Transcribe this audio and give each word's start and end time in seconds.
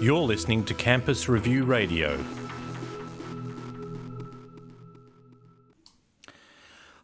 You're 0.00 0.20
listening 0.20 0.64
to 0.64 0.74
Campus 0.74 1.28
Review 1.28 1.64
Radio. 1.64 2.24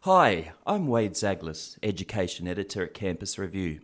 Hi, 0.01 0.51
I'm 0.65 0.87
Wade 0.87 1.13
Zaglis, 1.13 1.77
Education 1.83 2.47
Editor 2.47 2.83
at 2.83 2.93
Campus 2.93 3.37
Review. 3.37 3.81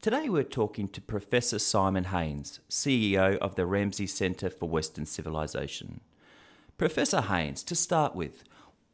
Today 0.00 0.28
we're 0.28 0.44
talking 0.44 0.88
to 0.88 1.00
Professor 1.00 1.58
Simon 1.58 2.04
Haines, 2.04 2.60
CEO 2.70 3.36
of 3.38 3.54
the 3.54 3.66
Ramsay 3.66 4.06
Centre 4.06 4.50
for 4.50 4.68
Western 4.68 5.06
Civilization. 5.06 6.00
Professor 6.78 7.22
Haines, 7.22 7.62
to 7.64 7.74
start 7.74 8.14
with, 8.14 8.44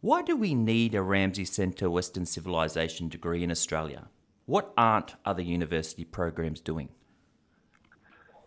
why 0.01 0.23
do 0.23 0.37
we 0.37 0.55
need 0.55 0.95
a 0.95 1.03
Ramsay 1.03 1.45
Centre 1.45 1.91
Western 1.91 2.27
Civilization 2.27 3.09
degree 3.09 3.43
in 3.43 3.51
Australia? 3.51 4.09
What 4.47 4.73
aren't 4.77 5.15
other 5.25 5.43
university 5.43 6.05
programs 6.05 6.61
doing? 6.61 6.89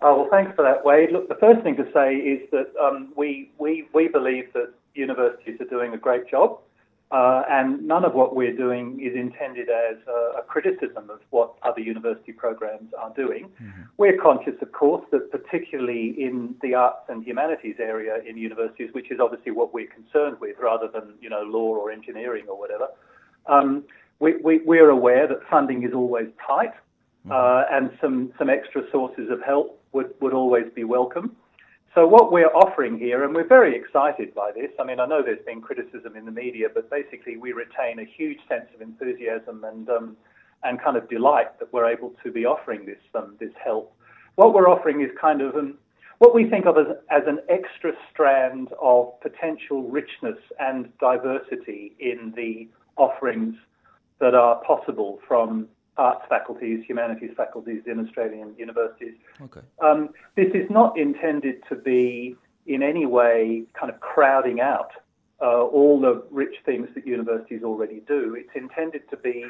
Oh, 0.03 0.19
well, 0.19 0.27
thanks 0.29 0.53
for 0.55 0.63
that, 0.63 0.83
Wade. 0.83 1.11
Look, 1.11 1.29
the 1.29 1.35
first 1.35 1.61
thing 1.61 1.77
to 1.77 1.85
say 1.93 2.15
is 2.15 2.49
that 2.51 2.73
um, 2.81 3.13
we, 3.15 3.51
we, 3.57 3.85
we 3.93 4.09
believe 4.09 4.51
that 4.53 4.73
universities 4.95 5.59
are 5.61 5.65
doing 5.65 5.93
a 5.93 5.97
great 5.97 6.29
job 6.29 6.59
uh, 7.13 7.43
and 7.47 7.87
none 7.87 8.03
of 8.03 8.15
what 8.15 8.35
we're 8.35 8.55
doing 8.55 8.99
is 8.99 9.15
intended 9.15 9.69
as 9.69 9.97
a, 10.07 10.39
a, 10.39 10.41
criticism 10.41 11.11
of 11.11 11.19
what 11.29 11.53
other 11.61 11.79
university 11.79 12.31
programs 12.31 12.91
are 12.99 13.13
doing. 13.13 13.49
Mm-hmm. 13.61 13.81
We're 13.97 14.17
conscious, 14.17 14.55
of 14.61 14.71
course, 14.71 15.05
that 15.11 15.31
particularly 15.31 16.15
in 16.17 16.55
the 16.63 16.73
arts 16.73 17.03
and 17.09 17.23
humanities 17.23 17.75
area 17.79 18.17
in 18.27 18.35
universities, 18.35 18.89
which 18.93 19.11
is 19.11 19.19
obviously 19.19 19.51
what 19.51 19.75
we're 19.75 19.87
concerned 19.87 20.37
with 20.41 20.57
rather 20.59 20.87
than, 20.87 21.13
you 21.21 21.29
know, 21.29 21.43
law 21.43 21.75
or 21.75 21.91
engineering 21.91 22.45
or 22.49 22.57
whatever, 22.57 22.87
um, 23.45 23.83
we, 24.19 24.37
we, 24.37 24.61
we're 24.65 24.89
aware 24.89 25.27
that 25.27 25.37
funding 25.49 25.83
is 25.83 25.93
always 25.93 26.27
tight 26.45 26.73
mm-hmm. 27.27 27.31
uh, 27.31 27.63
and 27.71 27.91
some, 28.01 28.33
some 28.39 28.49
extra 28.49 28.81
sources 28.91 29.29
of 29.29 29.39
help 29.43 29.79
would, 29.93 30.13
would 30.19 30.33
always 30.33 30.65
be 30.75 30.83
welcome. 30.83 31.35
So 31.95 32.07
what 32.07 32.31
we're 32.31 32.53
offering 32.53 32.97
here, 32.97 33.23
and 33.23 33.35
we're 33.35 33.47
very 33.47 33.75
excited 33.75 34.33
by 34.33 34.51
this. 34.51 34.71
I 34.79 34.83
mean, 34.83 34.99
I 34.99 35.05
know 35.05 35.21
there's 35.23 35.45
been 35.45 35.61
criticism 35.61 36.15
in 36.15 36.25
the 36.25 36.31
media, 36.31 36.67
but 36.73 36.89
basically 36.89 37.37
we 37.37 37.53
retain 37.53 37.99
a 37.99 38.05
huge 38.05 38.39
sense 38.49 38.65
of 38.73 38.81
enthusiasm 38.81 39.63
and 39.63 39.87
um, 39.89 40.17
and 40.63 40.81
kind 40.81 40.97
of 40.97 41.09
delight 41.09 41.59
that 41.59 41.71
we're 41.73 41.91
able 41.91 42.13
to 42.23 42.31
be 42.31 42.45
offering 42.45 42.85
this 42.85 42.97
um, 43.13 43.35
this 43.39 43.51
help. 43.63 43.95
What 44.35 44.53
we're 44.53 44.69
offering 44.69 45.01
is 45.01 45.09
kind 45.19 45.41
of 45.41 45.55
an, 45.55 45.75
what 46.17 46.33
we 46.33 46.49
think 46.49 46.65
of 46.65 46.77
as, 46.77 46.87
as 47.11 47.23
an 47.27 47.39
extra 47.49 47.91
strand 48.11 48.69
of 48.81 49.19
potential 49.21 49.83
richness 49.83 50.39
and 50.59 50.89
diversity 50.99 51.95
in 51.99 52.33
the 52.35 52.67
offerings 52.97 53.55
that 54.19 54.33
are 54.33 54.63
possible 54.63 55.19
from 55.27 55.67
arts 55.97 56.25
faculties, 56.27 56.83
humanities 56.87 57.31
faculties 57.37 57.83
in 57.85 57.99
Australian 57.99 58.55
universities. 58.57 59.13
Okay. 59.41 59.61
Um, 59.81 60.09
this 60.35 60.51
is 60.53 60.69
not 60.69 60.97
intended 60.97 61.63
to 61.69 61.75
be 61.75 62.35
in 62.65 62.81
any 62.81 63.05
way 63.05 63.63
kind 63.73 63.91
of 63.91 63.99
crowding 63.99 64.59
out 64.59 64.91
uh, 65.41 65.63
all 65.63 65.99
the 65.99 66.23
rich 66.31 66.55
things 66.65 66.87
that 66.95 67.05
universities 67.05 67.63
already 67.63 68.01
do. 68.07 68.35
It's 68.35 68.55
intended 68.55 69.09
to 69.09 69.17
be 69.17 69.45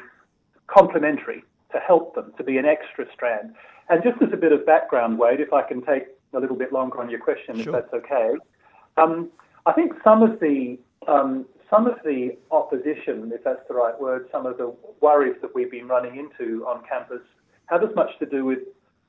complementary, 0.66 1.44
to 1.72 1.78
help 1.78 2.14
them, 2.14 2.32
to 2.36 2.44
be 2.44 2.58
an 2.58 2.64
extra 2.64 3.06
strand. 3.12 3.54
And 3.88 4.02
just 4.02 4.20
as 4.20 4.32
a 4.32 4.36
bit 4.36 4.52
of 4.52 4.66
background, 4.66 5.18
Wade, 5.18 5.40
if 5.40 5.52
I 5.52 5.62
can 5.62 5.82
take 5.82 6.06
a 6.32 6.40
little 6.40 6.56
bit 6.56 6.72
longer 6.72 7.00
on 7.00 7.08
your 7.10 7.20
question, 7.20 7.62
sure. 7.62 7.76
if 7.76 7.82
that's 7.90 7.94
okay. 8.04 8.32
Um, 8.96 9.30
I 9.66 9.72
think 9.72 9.92
some 10.02 10.22
of 10.22 10.40
the 10.40 10.78
um, 11.06 11.46
some 11.74 11.86
of 11.86 11.96
the 12.04 12.36
opposition, 12.50 13.32
if 13.34 13.42
that's 13.42 13.66
the 13.68 13.74
right 13.74 13.98
word, 14.00 14.28
some 14.30 14.46
of 14.46 14.56
the 14.58 14.74
worries 15.00 15.36
that 15.42 15.54
we've 15.54 15.70
been 15.70 15.88
running 15.88 16.16
into 16.16 16.64
on 16.66 16.82
campus 16.88 17.22
have 17.66 17.82
as 17.82 17.94
much 17.94 18.10
to 18.18 18.26
do 18.26 18.44
with 18.44 18.60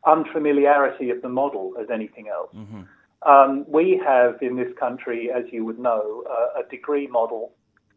unfamiliarity 0.05 1.09
of 1.09 1.21
the 1.21 1.29
model 1.29 1.73
as 1.79 1.87
anything 1.91 2.27
else. 2.27 2.49
Mm-hmm. 2.55 2.81
Um, 3.29 3.65
we 3.67 4.01
have 4.05 4.37
in 4.41 4.55
this 4.55 4.71
country, 4.79 5.31
as 5.31 5.43
you 5.51 5.65
would 5.65 5.79
know, 5.79 6.23
uh, 6.29 6.61
a 6.61 6.69
degree 6.69 7.07
model 7.07 7.51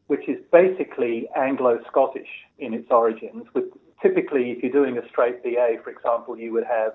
which 0.08 0.26
is 0.26 0.38
basically 0.50 1.28
Anglo-Scottish 1.36 2.28
in 2.58 2.72
its 2.72 2.90
origins. 2.90 3.44
With 3.54 3.64
typically, 4.02 4.50
if 4.50 4.62
you're 4.62 4.72
doing 4.72 4.96
a 4.96 5.06
straight 5.08 5.42
BA, 5.42 5.76
for 5.84 5.90
example, 5.90 6.38
you 6.38 6.50
would 6.54 6.64
have 6.64 6.94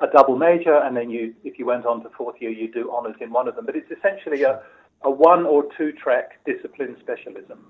a 0.00 0.06
double 0.06 0.36
major, 0.36 0.76
and 0.76 0.94
then 0.94 1.08
you, 1.08 1.34
if 1.42 1.58
you 1.58 1.64
went 1.64 1.86
on 1.86 2.02
to 2.02 2.10
fourth 2.10 2.36
year, 2.38 2.50
you 2.50 2.70
do 2.70 2.92
honours 2.92 3.16
in 3.20 3.30
one 3.30 3.48
of 3.48 3.56
them. 3.56 3.64
But 3.64 3.76
it's 3.76 3.90
essentially 3.90 4.42
a 4.42 4.60
a 5.02 5.10
one 5.10 5.46
or 5.46 5.64
two 5.76 5.92
track 5.92 6.44
discipline 6.44 6.96
specialism. 7.00 7.64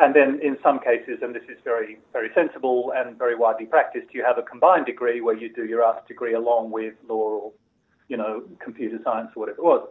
And 0.00 0.14
then 0.14 0.38
in 0.42 0.56
some 0.62 0.78
cases, 0.78 1.18
and 1.22 1.34
this 1.34 1.42
is 1.48 1.58
very, 1.64 1.98
very 2.12 2.30
sensible 2.34 2.92
and 2.94 3.18
very 3.18 3.34
widely 3.34 3.66
practiced, 3.66 4.06
you 4.12 4.24
have 4.24 4.38
a 4.38 4.42
combined 4.42 4.86
degree 4.86 5.20
where 5.20 5.36
you 5.36 5.52
do 5.52 5.64
your 5.64 5.82
arts 5.82 6.06
degree 6.06 6.34
along 6.34 6.70
with 6.70 6.94
law 7.08 7.16
or, 7.16 7.52
you 8.08 8.16
know, 8.16 8.44
computer 8.62 8.98
science 9.02 9.30
or 9.34 9.40
whatever 9.40 9.58
it 9.58 9.64
was. 9.64 9.88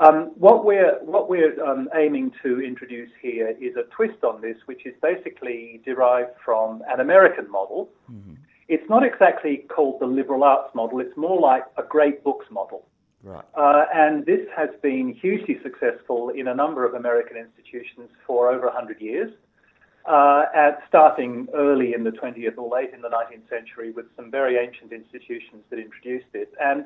Um, 0.00 0.32
what 0.36 0.64
we're, 0.64 0.98
what 1.02 1.28
we're 1.28 1.62
um, 1.62 1.88
aiming 1.94 2.32
to 2.42 2.60
introduce 2.60 3.10
here 3.20 3.54
is 3.60 3.76
a 3.76 3.82
twist 3.94 4.24
on 4.24 4.40
this, 4.40 4.56
which 4.64 4.86
is 4.86 4.94
basically 5.02 5.82
derived 5.84 6.30
from 6.42 6.82
an 6.88 7.00
American 7.00 7.48
model. 7.50 7.90
Mm-hmm. 8.10 8.34
It's 8.68 8.88
not 8.88 9.04
exactly 9.04 9.66
called 9.68 10.00
the 10.00 10.06
liberal 10.06 10.42
arts 10.42 10.74
model, 10.74 11.00
it's 11.00 11.16
more 11.16 11.38
like 11.38 11.64
a 11.76 11.82
great 11.82 12.24
books 12.24 12.46
model. 12.50 12.86
Right. 13.24 13.44
Uh, 13.54 13.86
and 13.94 14.26
this 14.26 14.46
has 14.54 14.68
been 14.82 15.14
hugely 15.14 15.58
successful 15.62 16.28
in 16.28 16.46
a 16.46 16.54
number 16.54 16.84
of 16.84 16.92
American 16.92 17.38
institutions 17.38 18.10
for 18.26 18.52
over 18.52 18.66
100 18.66 19.00
years, 19.00 19.32
uh, 20.04 20.44
at 20.54 20.82
starting 20.86 21.48
early 21.54 21.94
in 21.94 22.04
the 22.04 22.10
20th 22.10 22.58
or 22.58 22.68
late 22.68 22.90
in 22.92 23.00
the 23.00 23.08
19th 23.08 23.48
century 23.48 23.92
with 23.92 24.04
some 24.14 24.30
very 24.30 24.58
ancient 24.58 24.92
institutions 24.92 25.62
that 25.70 25.78
introduced 25.78 26.26
it. 26.34 26.52
And 26.60 26.84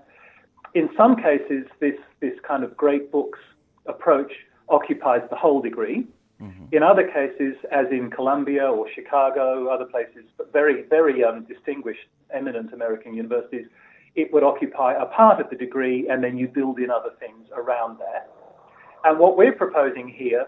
in 0.75 0.89
some 0.97 1.17
cases, 1.17 1.67
this, 1.81 1.97
this 2.21 2.35
kind 2.47 2.63
of 2.63 2.77
great 2.77 3.11
books 3.11 3.41
approach 3.87 4.33
occupies 4.69 5.23
the 5.31 5.37
whole 5.37 5.61
degree. 5.61 6.07
Mm-hmm. 6.41 6.67
In 6.71 6.85
other 6.85 7.09
cases, 7.09 7.57
as 7.73 7.87
in 7.91 8.11
Columbia 8.11 8.71
or 8.71 8.87
Chicago, 8.95 9.67
other 9.67 9.87
places, 9.87 10.25
but 10.37 10.53
very, 10.53 10.83
very 10.83 11.25
um, 11.25 11.45
distinguished, 11.45 12.07
eminent 12.33 12.73
American 12.73 13.15
universities, 13.15 13.67
it 14.15 14.33
would 14.33 14.43
occupy 14.43 14.95
a 14.95 15.07
part 15.07 15.41
of 15.41 15.51
the 15.51 15.57
degree 15.57 16.09
and 16.09 16.23
then 16.23 16.37
you 16.37 16.49
build 16.49 16.79
in 16.79 16.91
other 16.91 17.11
things 17.21 17.47
around 17.57 17.99
that. 17.99 18.31
And 19.05 19.19
what 19.19 19.37
we're 19.37 19.53
proposing 19.53 20.09
here 20.09 20.47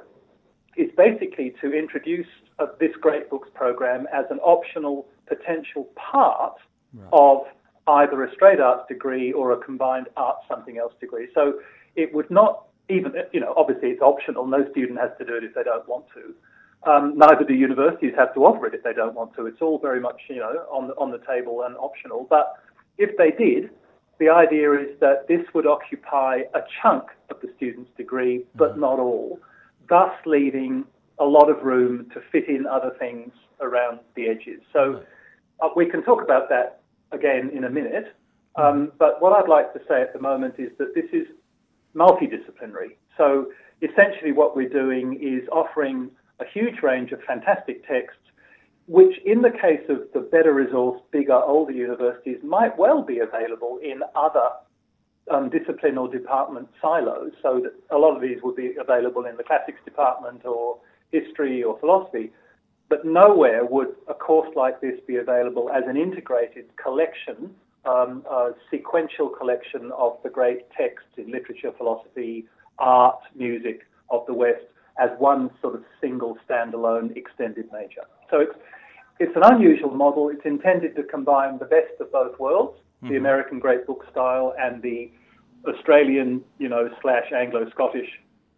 is 0.76 0.90
basically 0.96 1.54
to 1.60 1.72
introduce 1.72 2.26
uh, 2.58 2.66
this 2.78 2.90
Great 3.00 3.30
Books 3.30 3.48
program 3.54 4.06
as 4.12 4.24
an 4.30 4.38
optional 4.38 5.06
potential 5.26 5.88
part 5.94 6.54
right. 6.94 7.08
of 7.12 7.46
either 7.86 8.24
a 8.24 8.32
straight 8.32 8.60
arts 8.60 8.86
degree 8.88 9.32
or 9.32 9.52
a 9.52 9.58
combined 9.58 10.08
arts 10.16 10.40
something 10.48 10.78
else 10.78 10.92
degree. 11.00 11.28
So 11.34 11.60
it 11.96 12.12
would 12.14 12.30
not 12.30 12.66
even, 12.88 13.12
you 13.32 13.40
know, 13.40 13.54
obviously 13.56 13.90
it's 13.90 14.02
optional. 14.02 14.46
No 14.46 14.68
student 14.70 14.98
has 14.98 15.10
to 15.18 15.24
do 15.24 15.36
it 15.36 15.44
if 15.44 15.54
they 15.54 15.62
don't 15.62 15.88
want 15.88 16.06
to. 16.14 16.34
Um, 16.90 17.14
neither 17.16 17.44
do 17.44 17.54
universities 17.54 18.12
have 18.16 18.32
to 18.34 18.40
offer 18.44 18.66
it 18.66 18.74
if 18.74 18.82
they 18.82 18.94
don't 18.94 19.14
want 19.14 19.34
to. 19.36 19.46
It's 19.46 19.60
all 19.60 19.78
very 19.78 20.00
much, 20.00 20.20
you 20.28 20.36
know, 20.36 20.66
on 20.70 20.88
the, 20.88 20.94
on 20.94 21.10
the 21.10 21.20
table 21.28 21.62
and 21.62 21.76
optional. 21.76 22.26
But 22.28 22.54
if 23.00 23.16
they 23.16 23.30
did, 23.30 23.70
the 24.18 24.28
idea 24.28 24.72
is 24.74 25.00
that 25.00 25.26
this 25.26 25.40
would 25.54 25.66
occupy 25.66 26.42
a 26.54 26.60
chunk 26.80 27.04
of 27.30 27.40
the 27.40 27.48
student's 27.56 27.90
degree, 27.96 28.44
but 28.54 28.72
mm-hmm. 28.72 28.80
not 28.80 28.98
all, 28.98 29.40
thus 29.88 30.12
leaving 30.26 30.84
a 31.18 31.24
lot 31.24 31.50
of 31.50 31.62
room 31.62 32.06
to 32.14 32.20
fit 32.30 32.48
in 32.48 32.66
other 32.66 32.92
things 32.98 33.32
around 33.60 34.00
the 34.14 34.28
edges. 34.28 34.60
So 34.72 35.02
uh, 35.60 35.68
we 35.74 35.86
can 35.86 36.02
talk 36.02 36.22
about 36.22 36.48
that 36.50 36.82
again 37.12 37.50
in 37.54 37.64
a 37.64 37.70
minute. 37.70 38.14
Mm-hmm. 38.58 38.62
Um, 38.62 38.92
but 38.98 39.22
what 39.22 39.32
I'd 39.32 39.48
like 39.48 39.72
to 39.72 39.80
say 39.88 40.02
at 40.02 40.12
the 40.12 40.20
moment 40.20 40.54
is 40.58 40.70
that 40.78 40.94
this 40.94 41.06
is 41.12 41.26
multidisciplinary. 41.96 42.96
So 43.16 43.46
essentially, 43.80 44.32
what 44.32 44.54
we're 44.54 44.68
doing 44.68 45.18
is 45.20 45.48
offering 45.50 46.10
a 46.40 46.44
huge 46.44 46.82
range 46.82 47.12
of 47.12 47.20
fantastic 47.22 47.86
texts 47.88 48.20
which 48.90 49.14
in 49.24 49.40
the 49.42 49.50
case 49.50 49.86
of 49.88 50.00
the 50.14 50.18
better 50.18 50.52
resourced, 50.52 51.00
bigger, 51.12 51.40
older 51.40 51.70
universities 51.70 52.38
might 52.42 52.76
well 52.76 53.02
be 53.02 53.20
available 53.20 53.78
in 53.80 54.02
other 54.16 54.48
um, 55.30 55.48
discipline 55.48 55.96
or 55.96 56.10
department 56.10 56.68
silos. 56.82 57.30
So 57.40 57.60
that 57.60 57.72
a 57.94 57.98
lot 57.98 58.16
of 58.16 58.20
these 58.20 58.38
would 58.42 58.56
be 58.56 58.74
available 58.80 59.26
in 59.26 59.36
the 59.36 59.44
classics 59.44 59.78
department 59.84 60.44
or 60.44 60.78
history 61.12 61.62
or 61.62 61.78
philosophy. 61.78 62.32
But 62.88 63.04
nowhere 63.04 63.64
would 63.64 63.94
a 64.08 64.14
course 64.14 64.50
like 64.56 64.80
this 64.80 64.98
be 65.06 65.18
available 65.18 65.70
as 65.70 65.84
an 65.86 65.96
integrated 65.96 66.64
collection, 66.74 67.54
um, 67.84 68.24
a 68.28 68.54
sequential 68.72 69.28
collection 69.28 69.92
of 69.96 70.18
the 70.24 70.30
great 70.30 70.68
texts 70.72 71.10
in 71.16 71.30
literature, 71.30 71.70
philosophy, 71.78 72.46
art, 72.80 73.20
music 73.36 73.82
of 74.10 74.26
the 74.26 74.34
West 74.34 74.64
as 74.98 75.10
one 75.18 75.48
sort 75.62 75.76
of 75.76 75.84
single 76.00 76.36
standalone 76.48 77.16
extended 77.16 77.66
major. 77.72 78.02
So 78.32 78.40
it's 78.40 78.56
it's 79.20 79.36
an 79.36 79.42
unusual 79.44 79.90
model. 79.90 80.30
It's 80.30 80.44
intended 80.44 80.96
to 80.96 81.02
combine 81.04 81.58
the 81.58 81.66
best 81.66 81.94
of 82.00 82.10
both 82.10 82.38
worlds, 82.38 82.78
mm-hmm. 82.78 83.12
the 83.12 83.18
American 83.18 83.58
Great 83.60 83.86
Book 83.86 84.04
style 84.10 84.54
and 84.58 84.82
the 84.82 85.12
Australian, 85.66 86.42
you 86.58 86.68
know, 86.68 86.88
slash 87.02 87.30
Anglo-Scottish 87.32 88.10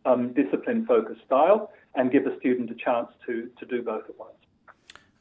um, 0.07 0.33
discipline-focused 0.33 1.25
style, 1.27 1.71
and 1.97 2.11
give 2.11 2.25
the 2.25 2.35
student 2.39 2.71
a 2.71 2.75
chance 2.75 3.09
to 3.27 3.51
to 3.59 3.67
do 3.67 3.83
both 3.83 4.05
at 4.09 4.19
once. 4.19 4.33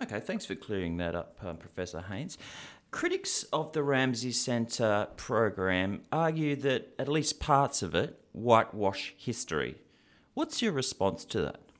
Okay, 0.02 0.20
thanks 0.20 0.46
for 0.46 0.56
clearing 0.56 0.98
that 0.98 1.16
up, 1.16 1.38
um, 1.44 1.58
Professor 1.58 2.02
Haines. 2.02 2.38
Critics 2.92 3.44
of 3.54 3.72
the 3.74 3.84
Ramsay 3.84 4.32
Centre 4.32 5.08
program 5.16 6.02
argue 6.12 6.56
that 6.58 6.94
at 7.00 7.08
least 7.08 7.40
parts 7.40 7.82
of 7.82 7.96
it 7.96 8.20
whitewash 8.32 9.14
history. 9.18 9.76
What's 10.34 10.62
your 10.62 10.72
response 10.72 11.26
to 11.26 11.42
that? 11.42 11.71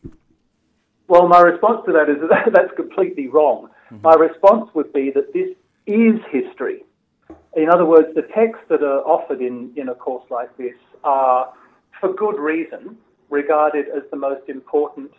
Well, 1.12 1.28
my 1.28 1.42
response 1.42 1.82
to 1.88 1.92
that 1.92 2.08
is 2.10 2.16
that 2.30 2.54
that's 2.54 2.74
completely 2.78 3.28
wrong. 3.28 3.68
Mm-hmm. 3.92 4.02
My 4.02 4.14
response 4.14 4.70
would 4.74 4.94
be 4.94 5.12
that 5.14 5.34
this 5.34 5.50
is 5.86 6.22
history. 6.32 6.86
In 7.58 7.70
other 7.70 7.84
words, 7.84 8.08
the 8.16 8.22
texts 8.34 8.64
that 8.70 8.82
are 8.82 9.02
offered 9.02 9.42
in, 9.42 9.74
in 9.76 9.90
a 9.90 9.94
course 9.94 10.24
like 10.32 10.56
this 10.56 10.78
are, 11.04 11.52
for 12.00 12.14
good 12.14 12.40
reason, 12.40 12.96
regarded 13.30 13.88
as 13.94 14.04
the 14.10 14.16
most 14.16 14.48
important 14.48 15.12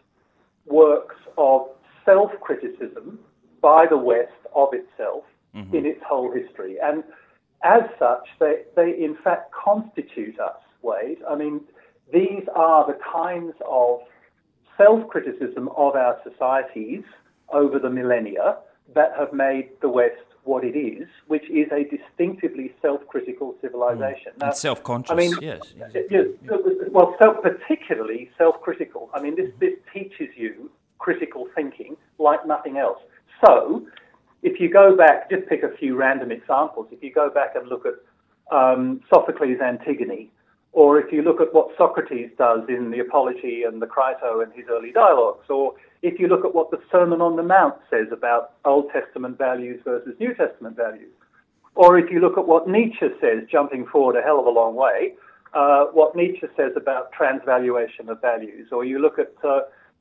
works 0.64 1.16
of 1.36 1.68
self 2.06 2.30
criticism 2.40 3.18
by 3.60 3.84
the 3.84 3.98
West 3.98 4.32
of 4.54 4.68
itself 4.72 5.24
mm-hmm. 5.54 5.76
in 5.76 5.84
its 5.84 6.00
whole 6.08 6.32
history. 6.32 6.76
And 6.82 7.04
as 7.64 7.82
such, 7.98 8.26
they, 8.40 8.62
they 8.76 8.92
in 8.98 9.14
fact 9.22 9.52
constitute 9.52 10.40
us, 10.40 10.56
Wade. 10.80 11.18
I 11.28 11.34
mean, 11.34 11.60
these 12.10 12.44
are 12.56 12.86
the 12.86 12.98
kinds 13.12 13.52
of 13.68 14.00
self 14.76 15.08
criticism 15.08 15.68
of 15.76 15.94
our 15.94 16.18
societies 16.28 17.02
over 17.52 17.78
the 17.78 17.90
millennia 17.90 18.58
that 18.94 19.12
have 19.18 19.32
made 19.32 19.70
the 19.80 19.88
West 19.88 20.16
what 20.44 20.64
it 20.64 20.76
is, 20.76 21.06
which 21.28 21.48
is 21.48 21.68
a 21.70 21.84
distinctively 21.84 22.72
self-critical 22.82 23.54
civilization. 23.60 24.32
Mm. 24.36 24.40
Now, 24.40 24.50
self-conscious. 24.50 25.12
I 25.12 25.14
mean, 25.14 25.34
yes. 25.40 25.60
yes. 25.76 25.90
Uh, 25.94 26.54
uh, 26.54 26.56
uh, 26.56 26.60
well, 26.90 27.14
self, 27.20 27.42
particularly 27.42 28.30
self-critical. 28.36 29.10
I 29.14 29.20
mean, 29.22 29.36
this 29.36 29.46
mm-hmm. 29.50 29.60
this 29.60 29.74
teaches 29.92 30.34
you 30.36 30.70
critical 30.98 31.48
thinking 31.54 31.96
like 32.18 32.46
nothing 32.46 32.76
else. 32.76 32.98
So, 33.44 33.86
if 34.42 34.60
you 34.60 34.70
go 34.70 34.96
back, 34.96 35.30
just 35.30 35.48
pick 35.48 35.62
a 35.62 35.76
few 35.76 35.96
random 35.96 36.32
examples. 36.32 36.88
If 36.90 37.02
you 37.02 37.12
go 37.12 37.30
back 37.30 37.54
and 37.54 37.68
look 37.68 37.84
at 37.86 37.94
um, 38.56 39.00
Sophocles' 39.12 39.60
Antigone, 39.62 40.30
or 40.72 40.98
if 40.98 41.12
you 41.12 41.22
look 41.22 41.40
at 41.40 41.52
what 41.52 41.68
Socrates 41.76 42.30
does 42.38 42.60
in 42.68 42.90
the 42.90 43.00
Apology 43.00 43.62
and 43.64 43.80
the 43.80 43.86
Crito 43.86 44.40
and 44.40 44.52
his 44.52 44.64
early 44.70 44.90
dialogues, 44.90 45.44
or 45.50 45.74
if 46.00 46.18
you 46.18 46.28
look 46.28 46.44
at 46.44 46.54
what 46.54 46.70
the 46.70 46.78
Sermon 46.90 47.20
on 47.20 47.36
the 47.36 47.42
Mount 47.42 47.76
says 47.90 48.06
about 48.10 48.54
Old 48.64 48.90
Testament 48.90 49.36
values 49.38 49.80
versus 49.84 50.14
New 50.18 50.34
Testament 50.34 50.76
values, 50.76 51.12
or 51.74 51.98
if 51.98 52.10
you 52.10 52.20
look 52.20 52.38
at 52.38 52.46
what 52.46 52.68
Nietzsche 52.68 53.08
says, 53.20 53.44
jumping 53.50 53.86
forward 53.86 54.16
a 54.16 54.22
hell 54.22 54.40
of 54.40 54.46
a 54.46 54.50
long 54.50 54.74
way, 54.74 55.14
uh, 55.54 55.84
what 55.92 56.16
Nietzsche 56.16 56.46
says 56.56 56.72
about 56.76 57.12
transvaluation 57.12 58.08
of 58.08 58.20
values, 58.20 58.68
or 58.72 58.84
you 58.84 58.98
look 58.98 59.18
at 59.18 59.32
uh, 59.44 59.60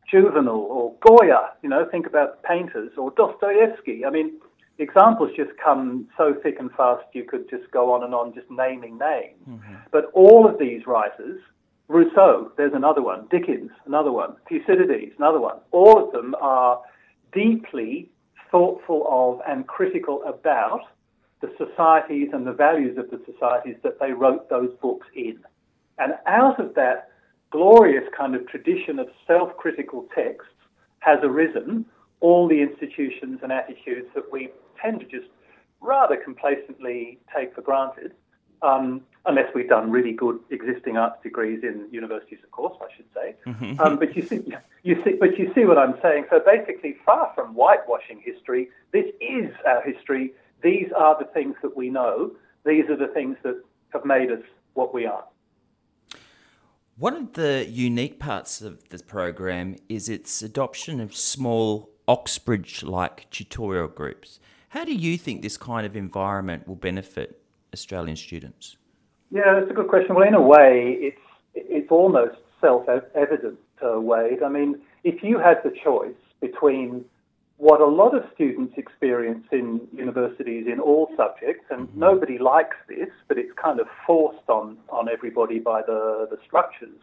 Juvenal 0.09 0.61
or 0.61 0.95
Goya, 1.01 1.51
you 1.61 1.69
know, 1.69 1.85
think 1.89 2.07
about 2.07 2.41
painters, 2.43 2.91
or 2.97 3.11
Dostoevsky. 3.11 4.05
I 4.05 4.09
mean, 4.09 4.39
examples 4.81 5.31
just 5.35 5.51
come 5.63 6.07
so 6.17 6.33
thick 6.43 6.57
and 6.59 6.71
fast 6.71 7.05
you 7.13 7.23
could 7.23 7.49
just 7.49 7.69
go 7.71 7.93
on 7.93 8.03
and 8.03 8.13
on 8.13 8.33
just 8.33 8.49
naming 8.49 8.97
names. 8.97 9.39
Mm-hmm. 9.47 9.75
But 9.91 10.11
all 10.13 10.47
of 10.47 10.59
these 10.59 10.85
writers 10.85 11.39
Rousseau, 11.91 12.53
there's 12.55 12.73
another 12.73 13.01
one. 13.01 13.27
Dickens, 13.29 13.69
another 13.85 14.13
one. 14.13 14.35
Thucydides, 14.49 15.11
another 15.17 15.41
one. 15.41 15.57
All 15.71 16.05
of 16.05 16.13
them 16.13 16.35
are 16.39 16.81
deeply 17.33 18.09
thoughtful 18.49 19.05
of 19.09 19.41
and 19.47 19.67
critical 19.67 20.23
about 20.23 20.81
the 21.41 21.51
societies 21.57 22.29
and 22.33 22.47
the 22.47 22.53
values 22.53 22.97
of 22.97 23.09
the 23.09 23.21
societies 23.25 23.75
that 23.83 23.99
they 23.99 24.13
wrote 24.13 24.49
those 24.49 24.71
books 24.81 25.07
in. 25.15 25.39
And 25.97 26.13
out 26.27 26.59
of 26.59 26.73
that 26.75 27.09
glorious 27.51 28.05
kind 28.17 28.35
of 28.35 28.47
tradition 28.47 28.97
of 28.97 29.07
self 29.27 29.55
critical 29.57 30.07
texts 30.15 30.53
has 30.99 31.19
arisen 31.23 31.85
all 32.21 32.47
the 32.47 32.61
institutions 32.61 33.39
and 33.43 33.51
attitudes 33.51 34.07
that 34.15 34.31
we 34.31 34.49
tend 34.81 34.99
to 35.01 35.05
just 35.05 35.27
rather 35.79 36.15
complacently 36.15 37.19
take 37.35 37.53
for 37.55 37.61
granted 37.61 38.13
um, 38.61 39.01
unless 39.25 39.53
we've 39.53 39.69
done 39.69 39.91
really 39.91 40.11
good 40.11 40.39
existing 40.49 40.97
arts 40.97 41.21
degrees 41.23 41.63
in 41.63 41.87
universities, 41.91 42.39
of 42.43 42.51
course, 42.51 42.77
I 42.81 42.95
should 42.95 43.05
say. 43.13 43.35
Mm-hmm. 43.47 43.79
Um, 43.79 43.97
but 43.97 44.15
you 44.15 44.21
see, 44.23 44.41
you 44.83 45.01
see, 45.03 45.13
but 45.19 45.37
you 45.37 45.51
see 45.53 45.65
what 45.65 45.77
I'm 45.77 45.95
saying. 46.01 46.25
So 46.29 46.39
basically, 46.39 46.97
far 47.05 47.31
from 47.35 47.53
whitewashing 47.53 48.21
history, 48.23 48.69
this 48.91 49.05
is 49.19 49.51
our 49.65 49.81
history. 49.81 50.33
These 50.63 50.91
are 50.95 51.17
the 51.17 51.25
things 51.25 51.55
that 51.61 51.75
we 51.75 51.89
know. 51.89 52.31
These 52.65 52.85
are 52.89 52.97
the 52.97 53.07
things 53.07 53.37
that 53.43 53.61
have 53.93 54.05
made 54.05 54.31
us 54.31 54.43
what 54.73 54.93
we 54.93 55.05
are. 55.05 55.23
One 56.97 57.15
of 57.15 57.33
the 57.33 57.65
unique 57.67 58.19
parts 58.19 58.61
of 58.61 58.89
the 58.89 58.99
program 58.99 59.75
is 59.89 60.07
its 60.07 60.43
adoption 60.43 60.99
of 60.99 61.15
small 61.15 61.89
Oxbridge 62.07 62.83
like 62.83 63.27
tutorial 63.31 63.87
groups. 63.87 64.39
How 64.71 64.85
do 64.85 64.93
you 64.93 65.17
think 65.17 65.41
this 65.41 65.57
kind 65.57 65.85
of 65.85 65.97
environment 65.97 66.65
will 66.65 66.77
benefit 66.77 67.41
Australian 67.73 68.15
students? 68.15 68.77
Yeah, 69.29 69.59
that's 69.59 69.69
a 69.69 69.73
good 69.73 69.89
question. 69.89 70.15
Well, 70.15 70.25
in 70.25 70.33
a 70.33 70.41
way, 70.41 70.95
it's 70.97 71.25
it's 71.53 71.91
almost 71.91 72.37
self-evident, 72.61 73.59
uh, 73.85 73.99
Wade. 73.99 74.41
I 74.41 74.47
mean, 74.47 74.79
if 75.03 75.23
you 75.23 75.39
had 75.39 75.57
the 75.65 75.73
choice 75.83 76.21
between 76.39 77.03
what 77.57 77.81
a 77.81 77.85
lot 77.85 78.15
of 78.15 78.23
students 78.33 78.73
experience 78.77 79.45
in 79.51 79.81
universities 79.91 80.67
in 80.71 80.79
all 80.79 81.09
subjects, 81.17 81.65
and 81.69 81.89
mm-hmm. 81.89 81.99
nobody 81.99 82.37
likes 82.37 82.77
this, 82.87 83.09
but 83.27 83.37
it's 83.37 83.51
kind 83.61 83.81
of 83.81 83.87
forced 84.07 84.47
on, 84.47 84.77
on 84.89 85.09
everybody 85.09 85.59
by 85.59 85.81
the, 85.81 86.27
the 86.31 86.37
structures. 86.45 87.01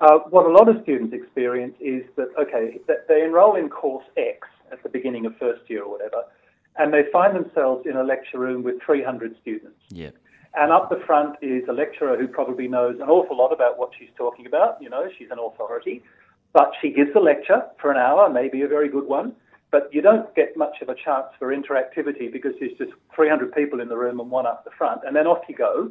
Uh, 0.00 0.18
what 0.30 0.46
a 0.46 0.52
lot 0.58 0.68
of 0.68 0.76
students 0.84 1.12
experience 1.12 1.74
is 1.80 2.04
that, 2.16 2.28
okay, 2.38 2.78
that 2.86 3.08
they 3.08 3.22
enroll 3.22 3.56
in 3.56 3.68
course 3.68 4.04
X 4.16 4.46
at 4.70 4.82
the 4.84 4.88
beginning 4.88 5.26
of 5.26 5.36
first 5.36 5.68
year 5.68 5.82
or 5.82 5.90
whatever, 5.90 6.22
and 6.78 6.92
they 6.92 7.04
find 7.12 7.34
themselves 7.34 7.86
in 7.86 7.96
a 7.96 8.04
lecture 8.04 8.38
room 8.38 8.62
with 8.62 8.76
300 8.84 9.36
students. 9.40 9.78
Yeah. 9.88 10.10
And 10.54 10.72
up 10.72 10.88
the 10.88 11.00
front 11.06 11.36
is 11.42 11.64
a 11.68 11.72
lecturer 11.72 12.16
who 12.16 12.26
probably 12.26 12.66
knows 12.66 12.96
an 12.96 13.08
awful 13.08 13.36
lot 13.36 13.52
about 13.52 13.78
what 13.78 13.90
she's 13.98 14.08
talking 14.16 14.46
about. 14.46 14.80
You 14.80 14.88
know, 14.88 15.08
she's 15.18 15.30
an 15.30 15.38
authority, 15.38 16.02
but 16.52 16.72
she 16.80 16.90
gives 16.90 17.10
a 17.14 17.20
lecture 17.20 17.62
for 17.80 17.90
an 17.90 17.98
hour, 17.98 18.30
maybe 18.30 18.62
a 18.62 18.68
very 18.68 18.88
good 18.88 19.06
one. 19.06 19.34
But 19.70 19.90
you 19.92 20.00
don't 20.00 20.34
get 20.34 20.56
much 20.56 20.80
of 20.80 20.88
a 20.88 20.94
chance 20.94 21.26
for 21.38 21.54
interactivity 21.54 22.32
because 22.32 22.52
there's 22.58 22.76
just 22.78 22.92
300 23.14 23.52
people 23.52 23.80
in 23.80 23.88
the 23.88 23.96
room 23.96 24.20
and 24.20 24.30
one 24.30 24.46
up 24.46 24.64
the 24.64 24.70
front. 24.70 25.02
And 25.06 25.14
then 25.14 25.26
off 25.26 25.44
you 25.48 25.54
go. 25.54 25.90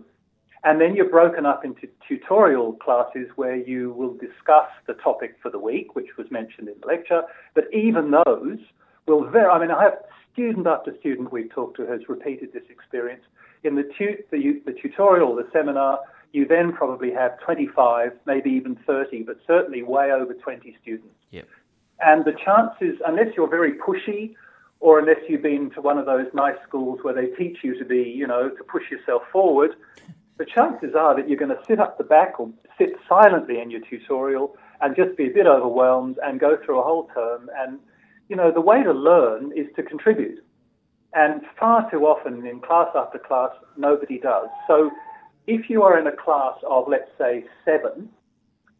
And 0.63 0.81
then 0.81 0.95
you're 0.95 1.09
broken 1.09 1.45
up 1.45 1.63
into 1.63 1.87
tutorial 2.07 2.73
classes 2.73 3.27
where 3.35 3.55
you 3.55 3.91
will 3.91 4.13
discuss 4.13 4.69
the 4.87 4.93
topic 4.93 5.35
for 5.43 5.51
the 5.51 5.59
week, 5.59 5.95
which 5.95 6.17
was 6.17 6.25
mentioned 6.31 6.69
in 6.69 6.75
the 6.81 6.87
lecture. 6.87 7.21
But 7.53 7.65
even 7.71 8.09
those 8.09 8.57
will 9.05 9.29
vary. 9.29 9.45
I 9.45 9.59
mean, 9.59 9.69
I 9.69 9.83
have 9.83 9.97
student 10.35 10.67
after 10.67 10.95
student 10.99 11.31
we've 11.31 11.49
talked 11.49 11.77
to 11.77 11.87
has 11.87 12.01
repeated 12.09 12.51
this 12.53 12.63
experience. 12.69 13.23
In 13.63 13.75
the, 13.75 13.89
tu- 13.97 14.21
the, 14.31 14.61
the 14.65 14.73
tutorial, 14.73 15.33
the 15.33 15.47
seminar, 15.51 15.99
you 16.33 16.45
then 16.45 16.73
probably 16.73 17.11
have 17.11 17.39
25, 17.39 18.11
maybe 18.25 18.49
even 18.49 18.75
30, 18.85 19.23
but 19.23 19.37
certainly 19.47 19.81
way 19.81 20.11
over 20.11 20.33
20 20.33 20.75
students. 20.81 21.15
Yep. 21.31 21.47
And 22.01 22.25
the 22.25 22.33
chances, 22.33 22.99
unless 23.07 23.27
you're 23.37 23.49
very 23.49 23.73
pushy 23.73 24.35
or 24.81 24.99
unless 24.99 25.19
you've 25.29 25.41
been 25.41 25.71
to 25.71 25.81
one 25.81 25.97
of 25.97 26.05
those 26.05 26.27
nice 26.33 26.57
schools 26.67 26.99
where 27.01 27.13
they 27.13 27.27
teach 27.37 27.59
you 27.63 27.79
to 27.79 27.85
be, 27.85 28.03
you 28.03 28.27
know, 28.27 28.49
to 28.49 28.63
push 28.65 28.83
yourself 28.91 29.23
forward, 29.31 29.71
the 30.37 30.45
chances 30.45 30.93
are 30.93 31.15
that 31.15 31.29
you're 31.29 31.39
going 31.39 31.55
to 31.55 31.63
sit 31.65 31.79
up 31.79 31.97
the 31.97 32.03
back 32.03 32.37
or 32.39 32.49
sit 32.77 32.89
silently 33.07 33.61
in 33.61 33.71
your 33.71 33.79
tutorial 33.81 34.57
and 34.81 34.95
just 34.95 35.15
be 35.15 35.27
a 35.27 35.33
bit 35.33 35.47
overwhelmed 35.47 36.19
and 36.21 36.41
go 36.41 36.57
through 36.65 36.79
a 36.79 36.83
whole 36.83 37.09
term 37.13 37.49
and 37.57 37.79
you 38.29 38.35
know, 38.35 38.51
the 38.51 38.61
way 38.61 38.83
to 38.83 38.91
learn 38.91 39.51
is 39.55 39.67
to 39.75 39.83
contribute. 39.83 40.43
And 41.13 41.41
far 41.59 41.89
too 41.89 42.05
often 42.05 42.45
in 42.45 42.59
class 42.59 42.89
after 42.95 43.19
class, 43.19 43.51
nobody 43.77 44.19
does. 44.19 44.49
So 44.67 44.91
if 45.47 45.69
you 45.69 45.83
are 45.83 45.97
in 45.97 46.07
a 46.07 46.15
class 46.15 46.57
of, 46.69 46.85
let's 46.87 47.09
say, 47.17 47.45
seven, 47.63 48.09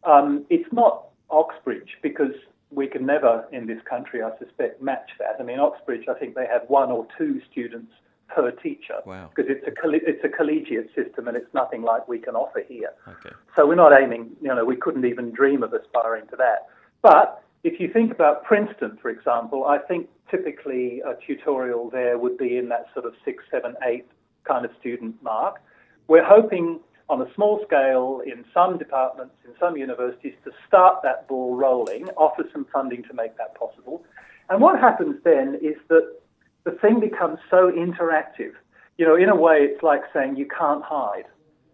um, 0.04 0.44
it's 0.50 0.70
not 0.72 1.06
Oxbridge 1.30 1.96
because 2.02 2.32
we 2.70 2.86
can 2.86 3.06
never 3.06 3.46
in 3.52 3.66
this 3.66 3.78
country, 3.88 4.22
I 4.22 4.30
suspect, 4.38 4.82
match 4.82 5.10
that. 5.18 5.36
I 5.40 5.42
mean, 5.44 5.60
Oxbridge, 5.60 6.06
I 6.08 6.18
think 6.18 6.34
they 6.34 6.46
have 6.46 6.62
one 6.68 6.90
or 6.90 7.06
two 7.16 7.40
students 7.50 7.92
per 8.28 8.50
teacher 8.50 8.98
wow. 9.06 9.30
because 9.34 9.50
it's 9.50 9.66
a 9.66 9.90
it's 9.92 10.24
a 10.24 10.28
collegiate 10.28 10.90
system 10.94 11.28
and 11.28 11.36
it's 11.36 11.52
nothing 11.54 11.82
like 11.82 12.08
we 12.08 12.18
can 12.18 12.34
offer 12.34 12.62
here. 12.68 12.90
Okay. 13.06 13.34
So 13.54 13.66
we're 13.66 13.76
not 13.76 13.92
aiming, 13.98 14.30
you 14.42 14.48
know, 14.48 14.64
we 14.64 14.76
couldn't 14.76 15.04
even 15.04 15.30
dream 15.30 15.62
of 15.62 15.72
aspiring 15.72 16.26
to 16.28 16.36
that. 16.36 16.66
But 17.02 17.42
if 17.64 17.80
you 17.80 17.92
think 17.92 18.12
about 18.12 18.44
Princeton, 18.44 18.98
for 19.00 19.10
example, 19.10 19.64
I 19.64 19.78
think 19.78 20.08
typically 20.30 21.00
a 21.00 21.14
tutorial 21.26 21.90
there 21.90 22.18
would 22.18 22.38
be 22.38 22.56
in 22.56 22.68
that 22.68 22.86
sort 22.94 23.06
of 23.06 23.14
six, 23.24 23.44
seven, 23.50 23.74
eight 23.84 24.06
kind 24.44 24.64
of 24.64 24.70
student 24.80 25.20
mark. 25.22 25.60
We're 26.08 26.24
hoping 26.24 26.80
on 27.08 27.22
a 27.22 27.34
small 27.34 27.62
scale 27.66 28.20
in 28.24 28.44
some 28.52 28.78
departments, 28.78 29.34
in 29.44 29.52
some 29.60 29.76
universities, 29.76 30.34
to 30.44 30.50
start 30.66 31.02
that 31.02 31.28
ball 31.28 31.54
rolling, 31.54 32.08
offer 32.16 32.44
some 32.52 32.66
funding 32.72 33.02
to 33.04 33.14
make 33.14 33.36
that 33.36 33.54
possible. 33.54 34.04
And 34.48 34.60
what 34.60 34.78
happens 34.80 35.16
then 35.24 35.58
is 35.62 35.76
that 35.88 36.16
the 36.64 36.72
thing 36.72 37.00
becomes 37.00 37.38
so 37.50 37.70
interactive. 37.70 38.52
You 38.98 39.06
know, 39.06 39.16
in 39.16 39.28
a 39.28 39.36
way, 39.36 39.58
it's 39.58 39.82
like 39.82 40.02
saying 40.12 40.36
you 40.36 40.46
can't 40.46 40.82
hide. 40.82 41.24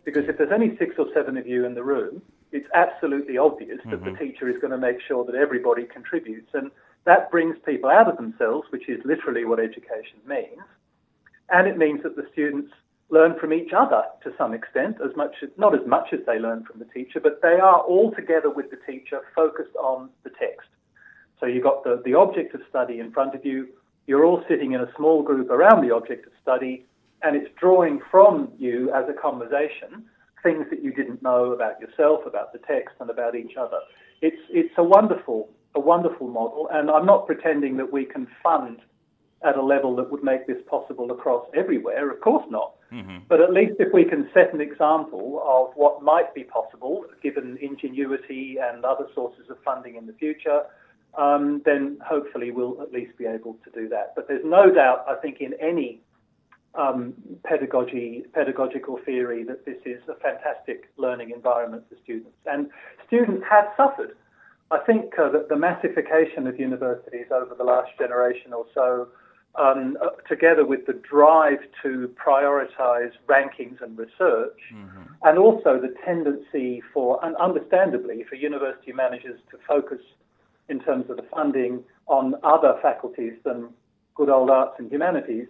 Because 0.04 0.24
if 0.28 0.36
there's 0.36 0.52
only 0.52 0.76
six 0.78 0.96
or 0.98 1.06
seven 1.14 1.36
of 1.36 1.46
you 1.46 1.64
in 1.64 1.74
the 1.74 1.84
room, 1.84 2.22
it's 2.52 2.68
absolutely 2.74 3.38
obvious 3.38 3.78
that 3.86 4.00
mm-hmm. 4.00 4.12
the 4.12 4.18
teacher 4.18 4.48
is 4.48 4.60
going 4.60 4.70
to 4.72 4.78
make 4.78 4.98
sure 5.06 5.24
that 5.24 5.34
everybody 5.34 5.84
contributes. 5.84 6.50
And 6.52 6.70
that 7.04 7.30
brings 7.30 7.56
people 7.64 7.90
out 7.90 8.08
of 8.08 8.16
themselves, 8.16 8.68
which 8.70 8.88
is 8.88 9.00
literally 9.04 9.44
what 9.44 9.58
education 9.58 10.18
means. 10.26 10.60
and 11.50 11.66
it 11.66 11.76
means 11.76 12.02
that 12.02 12.16
the 12.16 12.26
students 12.32 12.72
learn 13.10 13.38
from 13.38 13.52
each 13.52 13.72
other 13.76 14.02
to 14.24 14.32
some 14.38 14.54
extent, 14.54 14.96
as 15.04 15.14
much 15.16 15.34
as, 15.42 15.50
not 15.58 15.74
as 15.74 15.86
much 15.86 16.08
as 16.12 16.20
they 16.26 16.38
learn 16.38 16.64
from 16.64 16.78
the 16.78 16.86
teacher, 16.86 17.20
but 17.20 17.42
they 17.42 17.58
are 17.60 17.80
all 17.80 18.10
together 18.12 18.48
with 18.48 18.70
the 18.70 18.78
teacher 18.90 19.20
focused 19.34 19.76
on 19.76 20.08
the 20.24 20.30
text. 20.30 20.68
So 21.38 21.46
you've 21.46 21.62
got 21.62 21.84
the, 21.84 22.00
the 22.04 22.14
object 22.14 22.54
of 22.54 22.62
study 22.70 23.00
in 23.00 23.12
front 23.12 23.34
of 23.34 23.44
you, 23.44 23.68
you're 24.06 24.24
all 24.24 24.42
sitting 24.48 24.72
in 24.72 24.80
a 24.80 24.90
small 24.96 25.22
group 25.22 25.50
around 25.50 25.86
the 25.86 25.94
object 25.94 26.26
of 26.26 26.32
study, 26.40 26.86
and 27.22 27.36
it's 27.36 27.50
drawing 27.60 28.00
from 28.10 28.50
you 28.58 28.90
as 28.94 29.04
a 29.08 29.12
conversation 29.12 30.04
things 30.42 30.66
that 30.70 30.82
you 30.82 30.92
didn't 30.92 31.22
know 31.22 31.52
about 31.52 31.80
yourself, 31.80 32.20
about 32.26 32.52
the 32.52 32.58
text, 32.60 32.96
and 33.00 33.10
about 33.10 33.34
each 33.34 33.56
other. 33.56 33.78
It's, 34.20 34.42
it's 34.50 34.74
a 34.76 34.84
wonderful, 34.84 35.48
a 35.74 35.80
wonderful 35.80 36.28
model, 36.28 36.68
and 36.72 36.90
I'm 36.90 37.06
not 37.06 37.26
pretending 37.26 37.76
that 37.76 37.92
we 37.92 38.04
can 38.04 38.26
fund 38.42 38.78
at 39.44 39.56
a 39.56 39.62
level 39.62 39.96
that 39.96 40.10
would 40.10 40.22
make 40.22 40.46
this 40.46 40.58
possible 40.68 41.10
across 41.10 41.44
everywhere. 41.54 42.10
Of 42.10 42.20
course 42.20 42.44
not. 42.48 42.74
Mm-hmm. 42.92 43.18
But 43.28 43.40
at 43.40 43.52
least 43.52 43.74
if 43.78 43.92
we 43.92 44.04
can 44.04 44.28
set 44.34 44.52
an 44.52 44.60
example 44.60 45.42
of 45.44 45.72
what 45.74 46.02
might 46.02 46.34
be 46.34 46.44
possible, 46.44 47.04
given 47.22 47.58
ingenuity 47.60 48.58
and 48.62 48.84
other 48.84 49.06
sources 49.14 49.50
of 49.50 49.56
funding 49.64 49.96
in 49.96 50.06
the 50.06 50.12
future, 50.12 50.62
um, 51.18 51.62
then 51.64 51.98
hopefully 52.06 52.50
we'll 52.50 52.80
at 52.82 52.92
least 52.92 53.16
be 53.18 53.26
able 53.26 53.56
to 53.64 53.70
do 53.70 53.88
that. 53.88 54.12
But 54.14 54.28
there's 54.28 54.44
no 54.44 54.72
doubt, 54.72 55.04
I 55.08 55.14
think, 55.16 55.40
in 55.40 55.54
any 55.60 56.00
um, 56.74 57.14
pedagogy, 57.44 58.24
pedagogical 58.32 58.98
theory 59.04 59.44
that 59.44 59.64
this 59.64 59.78
is 59.84 60.00
a 60.08 60.14
fantastic 60.20 60.90
learning 60.96 61.30
environment 61.30 61.84
for 61.88 61.96
students. 62.02 62.36
And 62.46 62.70
students 63.06 63.44
have 63.50 63.66
suffered. 63.76 64.16
I 64.70 64.78
think 64.78 65.18
uh, 65.18 65.28
that 65.30 65.48
the 65.48 65.56
massification 65.56 66.46
of 66.46 66.58
universities 66.58 67.26
over 67.30 67.54
the 67.54 67.64
last 67.64 67.90
generation 67.98 68.54
or 68.54 68.64
so 68.74 69.08
um, 69.54 69.98
uh, 70.02 70.08
together 70.28 70.64
with 70.64 70.86
the 70.86 70.94
drive 70.94 71.58
to 71.82 72.10
prioritize 72.16 73.12
rankings 73.28 73.82
and 73.82 73.98
research, 73.98 74.58
mm-hmm. 74.72 75.02
and 75.24 75.38
also 75.38 75.78
the 75.78 75.94
tendency 76.04 76.82
for, 76.92 77.22
and 77.22 77.36
understandably, 77.36 78.24
for 78.28 78.36
university 78.36 78.92
managers 78.92 79.38
to 79.50 79.58
focus 79.68 80.00
in 80.68 80.80
terms 80.80 81.10
of 81.10 81.16
the 81.16 81.24
funding 81.34 81.84
on 82.06 82.34
other 82.42 82.78
faculties 82.80 83.34
than 83.44 83.68
good 84.14 84.30
old 84.30 84.48
arts 84.48 84.74
and 84.78 84.90
humanities, 84.90 85.48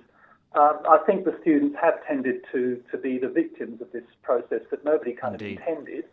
uh, 0.55 0.75
I 0.89 0.99
think 1.07 1.25
the 1.25 1.37
students 1.41 1.77
have 1.81 1.95
tended 2.07 2.45
to, 2.53 2.83
to 2.91 2.99
be 2.99 3.19
the 3.19 3.29
victims 3.29 3.81
of 3.81 3.91
this 3.93 4.05
process 4.23 4.61
that 4.71 4.85
nobody 4.85 5.13
kind 5.13 5.35
Indeed. 5.35 5.61
of 5.61 5.69
intended, 5.69 6.05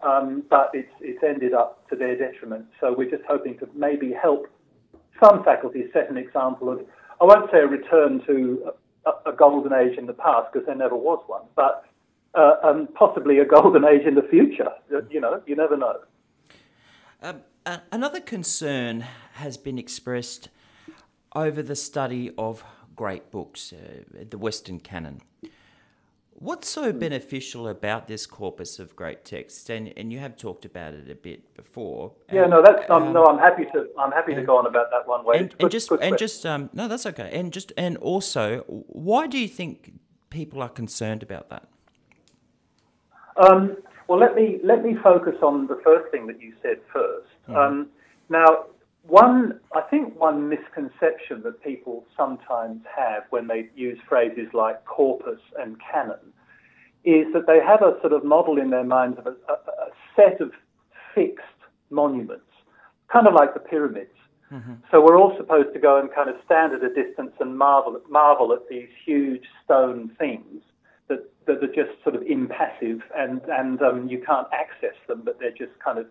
um, 0.00 0.42
but 0.50 0.70
it's, 0.74 0.92
it's 1.00 1.22
ended 1.22 1.54
up 1.54 1.88
to 1.90 1.96
their 1.96 2.16
detriment. 2.16 2.66
So 2.80 2.94
we're 2.96 3.10
just 3.10 3.22
hoping 3.28 3.58
to 3.58 3.68
maybe 3.74 4.12
help 4.12 4.48
some 5.22 5.44
faculties 5.44 5.86
set 5.92 6.10
an 6.10 6.16
example 6.16 6.70
of 6.70 6.80
I 7.20 7.24
won't 7.24 7.50
say 7.50 7.58
a 7.58 7.66
return 7.66 8.22
to 8.26 8.72
a, 9.06 9.30
a 9.30 9.32
golden 9.32 9.72
age 9.72 9.96
in 9.96 10.06
the 10.06 10.12
past 10.12 10.52
because 10.52 10.66
there 10.66 10.74
never 10.74 10.96
was 10.96 11.22
one, 11.26 11.42
but 11.54 11.84
uh, 12.34 12.56
um, 12.62 12.88
possibly 12.94 13.38
a 13.38 13.44
golden 13.44 13.84
age 13.84 14.06
in 14.06 14.14
the 14.14 14.22
future. 14.22 14.70
You 15.10 15.20
know, 15.20 15.40
you 15.46 15.54
never 15.54 15.76
know. 15.76 16.00
Um, 17.22 17.42
another 17.92 18.20
concern 18.20 19.04
has 19.34 19.56
been 19.56 19.78
expressed 19.78 20.48
over 21.34 21.62
the 21.62 21.76
study 21.76 22.32
of 22.36 22.64
great 22.94 23.30
books, 23.30 23.72
uh, 23.72 24.24
the 24.28 24.38
Western 24.38 24.80
canon. 24.80 25.20
What's 26.36 26.68
so 26.68 26.92
beneficial 26.92 27.68
about 27.68 28.08
this 28.08 28.26
corpus 28.26 28.78
of 28.78 28.96
great 28.96 29.24
texts? 29.24 29.70
And 29.70 29.92
and 29.96 30.12
you 30.12 30.18
have 30.18 30.36
talked 30.36 30.64
about 30.64 30.92
it 30.92 31.08
a 31.08 31.14
bit 31.14 31.54
before. 31.54 32.12
Yeah, 32.32 32.46
no, 32.46 32.60
that's 32.60 32.90
um, 32.90 33.12
no. 33.12 33.24
I'm 33.24 33.38
happy 33.38 33.64
to 33.72 33.88
I'm 33.98 34.10
happy 34.10 34.34
to 34.34 34.42
go 34.42 34.58
on 34.58 34.66
about 34.66 34.90
that 34.90 35.06
one 35.06 35.24
way. 35.24 35.38
And, 35.38 35.54
and 35.60 35.70
just 35.70 35.90
and 35.90 36.18
just 36.18 36.44
um 36.44 36.70
no, 36.72 36.88
that's 36.88 37.06
okay. 37.06 37.30
And 37.32 37.52
just 37.52 37.72
and 37.76 37.96
also, 37.98 38.64
why 38.66 39.26
do 39.26 39.38
you 39.38 39.48
think 39.48 39.94
people 40.30 40.60
are 40.60 40.68
concerned 40.68 41.22
about 41.22 41.50
that? 41.50 41.68
Um, 43.36 43.76
well, 44.08 44.18
let 44.18 44.34
me 44.34 44.58
let 44.64 44.84
me 44.84 44.96
focus 45.02 45.36
on 45.40 45.68
the 45.68 45.80
first 45.84 46.10
thing 46.10 46.26
that 46.26 46.40
you 46.40 46.52
said 46.62 46.78
1st 46.92 47.22
mm-hmm. 47.48 47.56
um, 47.56 47.88
now, 48.28 48.66
one 49.06 49.60
I 49.74 49.82
think 49.82 50.18
one 50.18 50.48
misconception 50.48 51.42
that 51.44 51.62
people 51.62 52.04
sometimes 52.16 52.82
have 52.96 53.24
when 53.30 53.46
they 53.46 53.68
use 53.76 53.98
phrases 54.08 54.48
like 54.54 54.84
corpus 54.86 55.40
and 55.58 55.76
canon 55.80 56.32
is 57.04 57.26
that 57.34 57.46
they 57.46 57.60
have 57.60 57.82
a 57.82 57.98
sort 58.00 58.14
of 58.14 58.24
model 58.24 58.58
in 58.58 58.70
their 58.70 58.84
minds 58.84 59.18
of 59.18 59.26
a, 59.26 59.36
a, 59.48 59.52
a 59.52 59.90
set 60.16 60.40
of 60.40 60.52
fixed 61.14 61.44
monuments, 61.90 62.50
kind 63.12 63.26
of 63.26 63.34
like 63.34 63.52
the 63.52 63.60
pyramids. 63.60 64.10
Mm-hmm. 64.50 64.74
So 64.90 65.02
we're 65.02 65.18
all 65.18 65.36
supposed 65.36 65.74
to 65.74 65.80
go 65.80 65.98
and 66.00 66.08
kind 66.14 66.30
of 66.30 66.36
stand 66.44 66.72
at 66.72 66.82
a 66.82 66.88
distance 66.88 67.32
and 67.40 67.58
marvel 67.58 67.96
at, 67.96 68.10
marvel 68.10 68.52
at 68.52 68.68
these 68.70 68.88
huge 69.04 69.44
stone 69.64 70.12
things 70.18 70.62
that, 71.08 71.30
that 71.46 71.62
are 71.62 71.74
just 71.74 72.02
sort 72.02 72.14
of 72.14 72.22
impassive 72.22 73.00
and, 73.16 73.42
and 73.48 73.82
um, 73.82 74.08
you 74.08 74.22
can't 74.24 74.46
access 74.52 74.96
them, 75.08 75.22
but 75.24 75.38
they're 75.38 75.50
just 75.50 75.78
kind 75.84 75.98
of 75.98 76.06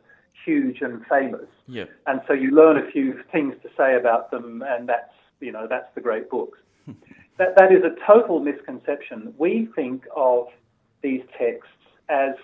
huge 0.46 0.82
and 0.82 1.06
famous. 1.08 1.48
Yeah. 1.68 1.86
And 2.08 2.22
so 2.28 2.34
you 2.34 2.52
learn 2.52 2.78
a 2.78 2.92
few 2.92 3.22
things 3.32 3.56
to 3.64 3.70
say 3.78 3.96
about 3.96 4.32
them, 4.32 4.64
and 4.66 4.88
that's 4.88 5.12
you 5.40 5.52
know 5.52 5.68
that's 5.70 5.94
the 5.96 6.02
great 6.02 6.30
books. 6.30 6.60
that 7.38 7.56
that 7.58 7.72
is 7.72 7.84
a 7.84 7.96
total 8.06 8.40
misconception. 8.40 9.34
We 9.38 9.70
think 9.76 10.04
of 10.16 10.48
these 11.02 11.22
texts 11.38 11.70
as 12.10 12.36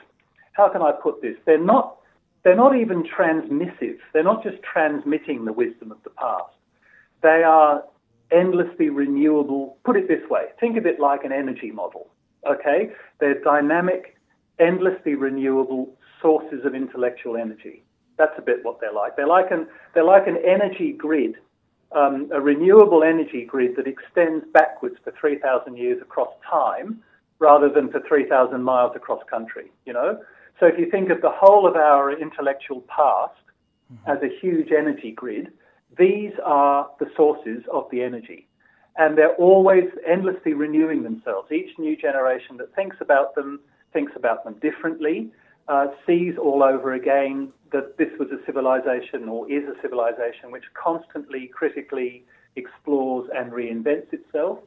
how 0.54 0.70
can 0.70 0.82
I 0.82 0.92
put 0.92 1.22
this? 1.22 1.36
They're 1.46 1.64
not 1.64 1.98
they're 2.44 2.56
not 2.56 2.76
even 2.76 3.04
transmissive. 3.04 3.98
They're 4.14 4.24
not 4.24 4.44
just 4.44 4.58
transmitting 4.64 5.46
the 5.46 5.54
wisdom 5.54 5.92
of 5.92 6.02
the 6.04 6.10
past. 6.12 6.54
They 7.22 7.44
are 7.44 7.84
endlessly 8.32 8.90
renewable. 8.90 9.78
Put 9.84 9.98
it 9.98 10.08
this 10.08 10.28
way: 10.30 10.46
think 10.60 10.78
of 10.78 10.86
it 10.86 11.00
like 11.00 11.24
an 11.24 11.32
energy 11.32 11.72
model. 11.72 12.10
Okay, 12.50 12.92
they're 13.20 13.42
dynamic, 13.42 14.18
endlessly 14.60 15.16
renewable 15.16 15.98
sources 16.22 16.66
of 16.66 16.76
intellectual 16.76 17.38
energy. 17.38 17.84
That's 18.20 18.38
a 18.38 18.42
bit 18.42 18.64
what 18.64 18.80
they're 18.80 18.94
like. 18.94 19.16
They're 19.16 19.26
like 19.26 19.50
an, 19.50 19.66
they're 19.96 20.04
like 20.04 20.28
an 20.28 20.38
energy 20.46 20.92
grid, 20.92 21.38
um, 21.94 22.30
a 22.32 22.40
renewable 22.40 23.04
energy 23.04 23.46
grid 23.46 23.76
that 23.78 23.88
extends 23.88 24.46
backwards 24.54 24.98
for 25.04 25.12
3,000 25.20 25.78
years 25.78 26.00
across 26.02 26.30
time 26.48 27.02
rather 27.40 27.70
than 27.70 27.90
for 27.90 28.02
3,000 28.08 28.62
miles 28.62 28.92
across 28.96 29.22
country, 29.30 29.72
you 29.86 29.94
know? 29.94 30.20
So 30.60 30.66
if 30.68 30.78
you 30.78 30.92
think 30.92 31.10
of 31.10 31.22
the 31.22 31.32
whole 31.32 31.66
of 31.66 31.76
our 31.76 32.12
intellectual 32.12 32.82
past 32.82 33.34
mm-hmm. 33.92 34.12
as 34.12 34.18
a 34.22 34.40
huge 34.42 34.72
energy 34.72 35.12
grid, 35.12 35.48
these 35.98 36.34
are 36.44 36.90
the 37.00 37.10
sources 37.16 37.64
of 37.72 37.88
the 37.92 38.04
energy. 38.04 38.48
And 38.98 39.18
they're 39.18 39.36
always 39.36 39.86
endlessly 40.06 40.54
renewing 40.54 41.04
themselves. 41.04 41.50
Each 41.52 41.72
new 41.80 41.96
generation 41.96 42.58
that 42.58 42.76
thinks 42.76 42.98
about 43.00 43.34
them 43.36 43.62
thinks 43.92 44.12
about 44.16 44.44
them 44.44 44.54
differently, 44.62 45.32
uh, 45.70 45.88
sees 46.06 46.34
all 46.38 46.64
over 46.64 46.94
again 46.94 47.54
that 47.72 47.98
this 47.98 48.10
was 48.20 48.30
a 48.32 48.44
civilization 48.46 49.30
or 49.30 49.50
is 49.50 49.64
a 49.66 49.80
civilization 49.82 50.52
which 50.52 50.64
constantly, 50.74 51.48
critically 51.48 52.26
explores 52.56 53.30
and 53.36 53.52
reinvents 53.52 54.12
itself. 54.12 54.58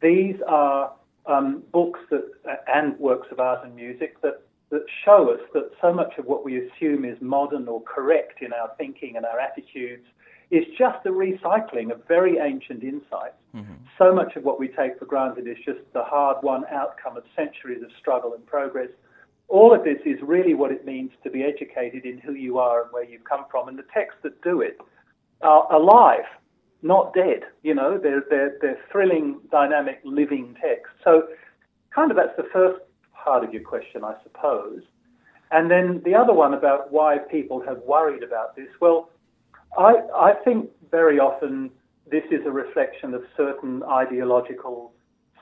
These 0.00 0.36
are 0.48 0.92
um, 1.26 1.62
books 1.70 2.00
that, 2.10 2.24
uh, 2.48 2.56
and 2.66 2.98
works 2.98 3.28
of 3.30 3.40
art 3.40 3.64
and 3.64 3.76
music 3.76 4.20
that, 4.22 4.42
that 4.70 4.84
show 5.04 5.30
us 5.30 5.40
that 5.52 5.70
so 5.82 5.92
much 5.92 6.14
of 6.18 6.24
what 6.24 6.44
we 6.44 6.66
assume 6.66 7.04
is 7.04 7.18
modern 7.20 7.68
or 7.68 7.82
correct 7.82 8.40
in 8.40 8.54
our 8.54 8.70
thinking 8.78 9.16
and 9.16 9.26
our 9.26 9.38
attitudes 9.38 10.06
is 10.50 10.64
just 10.78 11.04
a 11.04 11.10
recycling 11.10 11.92
of 11.92 12.00
very 12.08 12.38
ancient 12.38 12.82
insights. 12.82 13.36
Mm-hmm. 13.54 13.74
So 13.98 14.14
much 14.14 14.34
of 14.36 14.44
what 14.44 14.58
we 14.58 14.68
take 14.68 14.98
for 14.98 15.04
granted 15.04 15.46
is 15.46 15.58
just 15.62 15.80
the 15.92 16.02
hard 16.02 16.38
won 16.42 16.64
outcome 16.70 17.18
of 17.18 17.24
centuries 17.36 17.82
of 17.82 17.90
struggle 18.00 18.32
and 18.32 18.46
progress 18.46 18.88
all 19.48 19.74
of 19.74 19.82
this 19.82 19.98
is 20.04 20.18
really 20.22 20.54
what 20.54 20.70
it 20.70 20.84
means 20.84 21.10
to 21.22 21.30
be 21.30 21.42
educated 21.42 22.04
in 22.04 22.18
who 22.18 22.34
you 22.34 22.58
are 22.58 22.82
and 22.82 22.92
where 22.92 23.04
you've 23.04 23.24
come 23.24 23.46
from. 23.50 23.68
And 23.68 23.78
the 23.78 23.84
texts 23.94 24.20
that 24.22 24.40
do 24.42 24.60
it 24.60 24.78
are 25.40 25.72
alive, 25.72 26.24
not 26.82 27.14
dead. 27.14 27.44
You 27.62 27.74
know, 27.74 27.98
they're, 27.98 28.24
they're, 28.28 28.58
they're 28.60 28.78
thrilling, 28.92 29.40
dynamic, 29.50 30.00
living 30.04 30.54
texts. 30.60 30.96
So, 31.02 31.28
kind 31.94 32.10
of 32.10 32.16
that's 32.16 32.36
the 32.36 32.48
first 32.52 32.80
part 33.14 33.42
of 33.42 33.52
your 33.52 33.62
question, 33.62 34.04
I 34.04 34.14
suppose. 34.22 34.82
And 35.50 35.70
then 35.70 36.02
the 36.04 36.14
other 36.14 36.34
one 36.34 36.52
about 36.52 36.92
why 36.92 37.16
people 37.18 37.62
have 37.66 37.78
worried 37.86 38.22
about 38.22 38.54
this. 38.54 38.68
Well, 38.80 39.08
I, 39.78 39.94
I 40.14 40.32
think 40.44 40.68
very 40.90 41.18
often 41.18 41.70
this 42.10 42.24
is 42.30 42.40
a 42.46 42.50
reflection 42.50 43.14
of 43.14 43.22
certain 43.36 43.82
ideological 43.84 44.92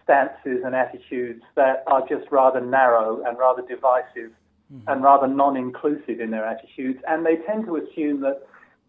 stances 0.07 0.63
and 0.65 0.75
attitudes 0.75 1.43
that 1.57 1.83
are 1.89 2.07
just 2.09 2.31
rather 2.31 2.61
narrow 2.61 3.23
and 3.27 3.37
rather 3.37 3.63
divisive 3.63 4.31
mm-hmm. 4.73 4.89
and 4.89 5.03
rather 5.03 5.27
non 5.27 5.57
inclusive 5.57 6.21
in 6.21 6.31
their 6.31 6.47
attitudes. 6.47 7.01
And 7.09 7.27
they 7.27 7.37
tend 7.37 7.67
to 7.67 7.77
assume 7.77 8.21
that 8.21 8.47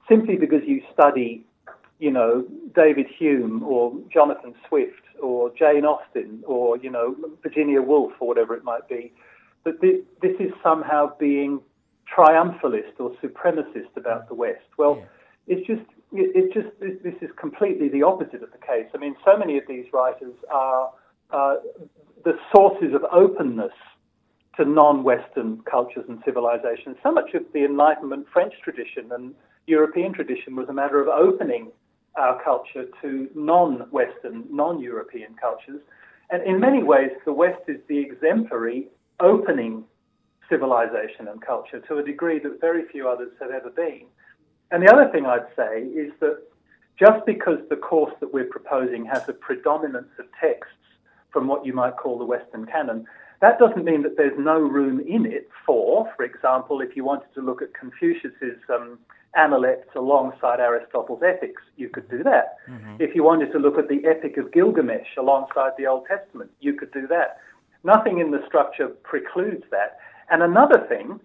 simply 0.08 0.36
because 0.36 0.62
you 0.66 0.82
study, 0.94 1.44
you 2.00 2.12
know, 2.12 2.46
David 2.76 3.08
Hume 3.18 3.64
or 3.64 3.94
Jonathan 4.14 4.54
Swift 4.68 5.02
or 5.22 5.52
Jane 5.58 5.86
Austen 5.86 6.44
or, 6.46 6.78
you 6.78 6.92
know, 6.92 7.16
Virginia 7.42 7.82
Woolf 7.82 8.14
or 8.20 8.28
whatever 8.28 8.56
it 8.56 8.64
might 8.64 8.88
be, 8.88 9.12
that 9.66 9.82
this, 9.82 9.98
this 10.22 10.36
is 10.40 10.52
somehow 10.64 11.12
being 11.20 11.60
triumphalist 12.16 13.00
or 13.00 13.12
supremacist 13.24 13.96
about 13.96 14.30
the 14.30 14.36
West. 14.36 14.64
Well, 14.78 15.00
yeah. 15.00 15.56
it's 15.58 15.68
just 15.68 15.82
it's 16.14 16.54
just 16.54 16.68
this 16.80 17.16
is 17.22 17.30
completely 17.38 17.90
the 17.90 18.02
opposite 18.04 18.42
of 18.42 18.52
the 18.52 18.58
case. 18.60 18.88
I 18.96 18.98
mean, 18.98 19.16
so 19.26 19.36
many 19.36 19.58
of 19.58 19.66
these 19.68 19.86
writers 19.92 20.34
are 20.50 20.90
uh, 21.32 21.56
the 22.24 22.34
sources 22.54 22.94
of 22.94 23.04
openness 23.12 23.74
to 24.58 24.66
non-Western 24.66 25.62
cultures 25.70 26.06
and 26.10 26.20
civilizations. 26.26 26.98
So 27.04 27.12
much 27.12 27.34
of 27.34 27.44
the 27.54 27.64
Enlightenment 27.64 28.26
French 28.34 28.54
tradition 28.64 29.12
and 29.12 29.34
European 29.68 30.14
tradition 30.14 30.56
was 30.56 30.68
a 30.70 30.74
matter 30.74 31.02
of 31.02 31.08
opening 31.08 31.72
our 32.18 32.42
culture 32.44 32.86
to 33.02 33.30
non-Western, 33.36 34.46
non-European 34.50 35.36
cultures. 35.40 35.82
And 36.32 36.42
in 36.44 36.60
many 36.60 36.84
ways, 36.84 37.12
the 37.26 37.34
West 37.34 37.62
is 37.68 37.78
the 37.88 38.00
exemplary 38.00 38.88
opening 39.20 39.84
civilization 40.50 41.28
and 41.28 41.42
culture 41.42 41.80
to 41.82 41.98
a 41.98 42.04
degree 42.04 42.40
that 42.40 42.60
very 42.60 42.86
few 42.92 43.08
others 43.08 43.32
have 43.40 43.52
ever 43.52 43.70
been. 43.70 44.06
And 44.72 44.82
the 44.82 44.92
other 44.92 45.10
thing 45.12 45.26
I'd 45.26 45.48
say 45.56 45.82
is 45.84 46.12
that 46.20 46.40
just 47.00 47.26
because 47.26 47.60
the 47.70 47.76
course 47.76 48.14
that 48.20 48.34
we're 48.34 48.46
proposing 48.46 49.06
has 49.06 49.28
a 49.30 49.34
predominance 49.34 50.10
of 50.20 50.26
texts 50.42 50.74
from 51.32 51.48
what 51.48 51.66
you 51.66 51.74
might 51.74 51.98
call 51.98 52.18
the 52.18 52.26
Western 52.26 52.66
canon, 52.66 53.06
that 53.42 53.60
doesn't 53.60 53.86
mean 53.86 54.02
that 54.04 54.18
there's 54.18 54.38
no 54.38 54.58
room 54.58 55.00
in 55.00 55.26
it 55.26 55.50
for, 55.66 56.12
for 56.16 56.24
example, 56.24 56.82
if 56.82 56.96
you 56.96 57.04
wanted 57.04 57.32
to 57.36 57.42
look 57.42 57.62
at 57.62 57.74
Confucius's 57.74 58.58
um, 58.74 58.98
Analects 59.36 59.90
alongside 59.96 60.60
Aristotle's 60.60 61.22
Ethics, 61.22 61.62
you 61.76 61.90
could 61.90 62.10
do 62.10 62.24
that. 62.24 62.56
Mm-hmm. 62.68 62.96
If 63.00 63.14
you 63.14 63.24
wanted 63.24 63.52
to 63.52 63.60
look 63.60 63.78
at 63.78 63.88
the 63.88 64.02
Epic 64.06 64.38
of 64.38 64.52
Gilgamesh 64.52 65.16
alongside 65.18 65.74
the 65.78 65.86
Old 65.86 66.08
Testament, 66.08 66.50
you 66.60 66.74
could 66.74 66.92
do 66.92 67.06
that. 67.08 67.38
Nothing 67.84 68.18
in 68.18 68.32
the 68.32 68.42
structure 68.48 68.88
precludes 68.88 69.64
that. 69.70 70.00
And 70.32 70.42
another 70.42 70.86
thing 70.90 71.20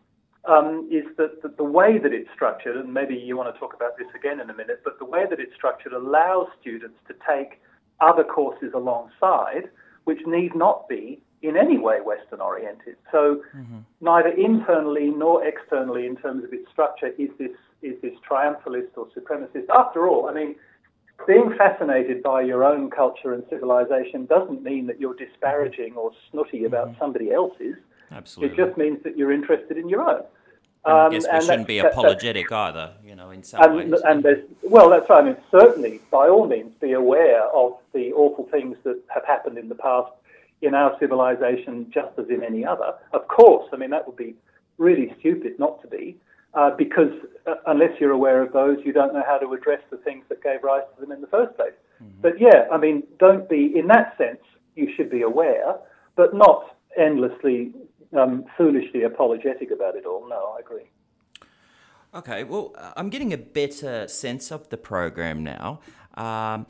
um, 0.44 0.88
is 0.90 1.04
that 1.16 1.40
the, 1.42 1.48
the, 1.56 1.64
way 1.64 1.98
that 1.98 2.12
it's 2.12 2.28
structured, 2.34 2.76
and 2.76 2.92
maybe 2.92 3.14
you 3.14 3.36
want 3.36 3.54
to 3.54 3.58
talk 3.58 3.72
about 3.72 3.96
this 3.96 4.08
again 4.14 4.40
in 4.40 4.50
a 4.50 4.54
minute, 4.54 4.80
but 4.84 4.98
the 4.98 5.04
way 5.04 5.24
that 5.30 5.40
it's 5.40 5.54
structured 5.54 5.92
allows 5.92 6.48
students 6.60 6.98
to 7.08 7.14
take 7.26 7.62
other 8.00 8.24
courses 8.24 8.72
alongside, 8.74 9.70
which 10.04 10.20
need 10.26 10.54
not 10.54 10.88
be 10.88 11.20
in 11.42 11.56
any 11.56 11.78
way 11.78 12.00
Western 12.00 12.40
oriented. 12.40 12.96
So 13.10 13.42
mm-hmm. 13.56 13.78
neither 14.00 14.28
internally 14.28 15.10
nor 15.10 15.44
externally, 15.44 16.06
in 16.06 16.16
terms 16.16 16.44
of 16.44 16.52
its 16.52 16.70
structure, 16.70 17.08
is 17.18 17.30
this 17.38 17.50
is 17.82 18.00
this 18.00 18.14
triumphalist 18.28 18.96
or 18.96 19.08
supremacist. 19.08 19.68
After 19.74 20.08
all, 20.08 20.28
I 20.28 20.34
mean, 20.34 20.54
being 21.26 21.52
fascinated 21.58 22.22
by 22.22 22.42
your 22.42 22.64
own 22.64 22.90
culture 22.90 23.32
and 23.32 23.42
civilization 23.50 24.26
doesn't 24.26 24.62
mean 24.62 24.86
that 24.86 25.00
you're 25.00 25.16
disparaging 25.16 25.94
or 25.94 26.12
snooty 26.30 26.64
about 26.64 26.88
mm-hmm. 26.88 27.00
somebody 27.00 27.32
else's. 27.32 27.76
Absolutely. 28.12 28.54
It 28.54 28.66
just 28.66 28.78
means 28.78 29.02
that 29.04 29.16
you're 29.16 29.32
interested 29.32 29.76
in 29.78 29.88
your 29.88 30.08
own. 30.08 30.22
And 30.84 30.94
I 30.94 31.08
guess 31.10 31.24
we 31.24 31.30
um, 31.30 31.44
shouldn't 31.44 31.68
be 31.68 31.78
apologetic 31.78 32.50
either, 32.50 32.94
you 33.04 33.14
know, 33.14 33.30
in 33.30 33.42
some 33.44 33.62
and, 33.62 33.92
ways. 33.92 34.00
And 34.04 34.22
there's, 34.22 34.44
well, 34.62 34.90
that's 34.90 35.08
right. 35.08 35.22
I 35.22 35.26
mean, 35.26 35.36
certainly, 35.50 36.00
by 36.10 36.28
all 36.28 36.46
means, 36.46 36.72
be 36.80 36.92
aware 36.92 37.44
of 37.50 37.76
the 37.92 38.12
awful 38.12 38.48
things 38.50 38.76
that 38.84 39.00
have 39.14 39.24
happened 39.24 39.58
in 39.58 39.68
the 39.68 39.76
past 39.76 40.10
in 40.60 40.74
our 40.74 40.96
civilization, 40.98 41.90
just 41.92 42.18
as 42.18 42.28
in 42.28 42.42
any 42.42 42.64
other. 42.64 42.94
Of 43.12 43.28
course, 43.28 43.68
I 43.72 43.76
mean, 43.76 43.90
that 43.90 44.06
would 44.06 44.16
be 44.16 44.34
really 44.78 45.14
stupid 45.20 45.58
not 45.58 45.80
to 45.82 45.88
be, 45.88 46.16
uh, 46.54 46.70
because 46.70 47.12
uh, 47.46 47.54
unless 47.66 48.00
you're 48.00 48.12
aware 48.12 48.42
of 48.42 48.52
those, 48.52 48.78
you 48.84 48.92
don't 48.92 49.12
know 49.14 49.24
how 49.26 49.38
to 49.38 49.52
address 49.52 49.82
the 49.90 49.96
things 49.98 50.24
that 50.28 50.42
gave 50.42 50.62
rise 50.62 50.82
to 50.94 51.00
them 51.00 51.12
in 51.12 51.20
the 51.20 51.26
first 51.28 51.56
place. 51.56 51.72
Mm-hmm. 52.02 52.20
But 52.22 52.40
yeah, 52.40 52.66
I 52.72 52.76
mean, 52.76 53.02
don't 53.18 53.48
be, 53.48 53.72
in 53.76 53.86
that 53.88 54.16
sense, 54.18 54.40
you 54.74 54.92
should 54.96 55.10
be 55.10 55.22
aware, 55.22 55.76
but 56.16 56.34
not 56.34 56.76
endlessly 56.96 57.72
um, 58.18 58.44
foolishly 58.56 59.02
apologetic 59.02 59.70
about 59.70 59.96
it 59.96 60.06
all. 60.06 60.28
No, 60.28 60.54
I 60.56 60.60
agree. 60.60 60.90
Okay, 62.14 62.44
well, 62.44 62.74
I'm 62.96 63.08
getting 63.08 63.32
a 63.32 63.38
better 63.38 64.06
sense 64.06 64.52
of 64.52 64.68
the 64.68 64.76
program 64.76 65.42
now. 65.42 65.80
Um, 66.14 66.66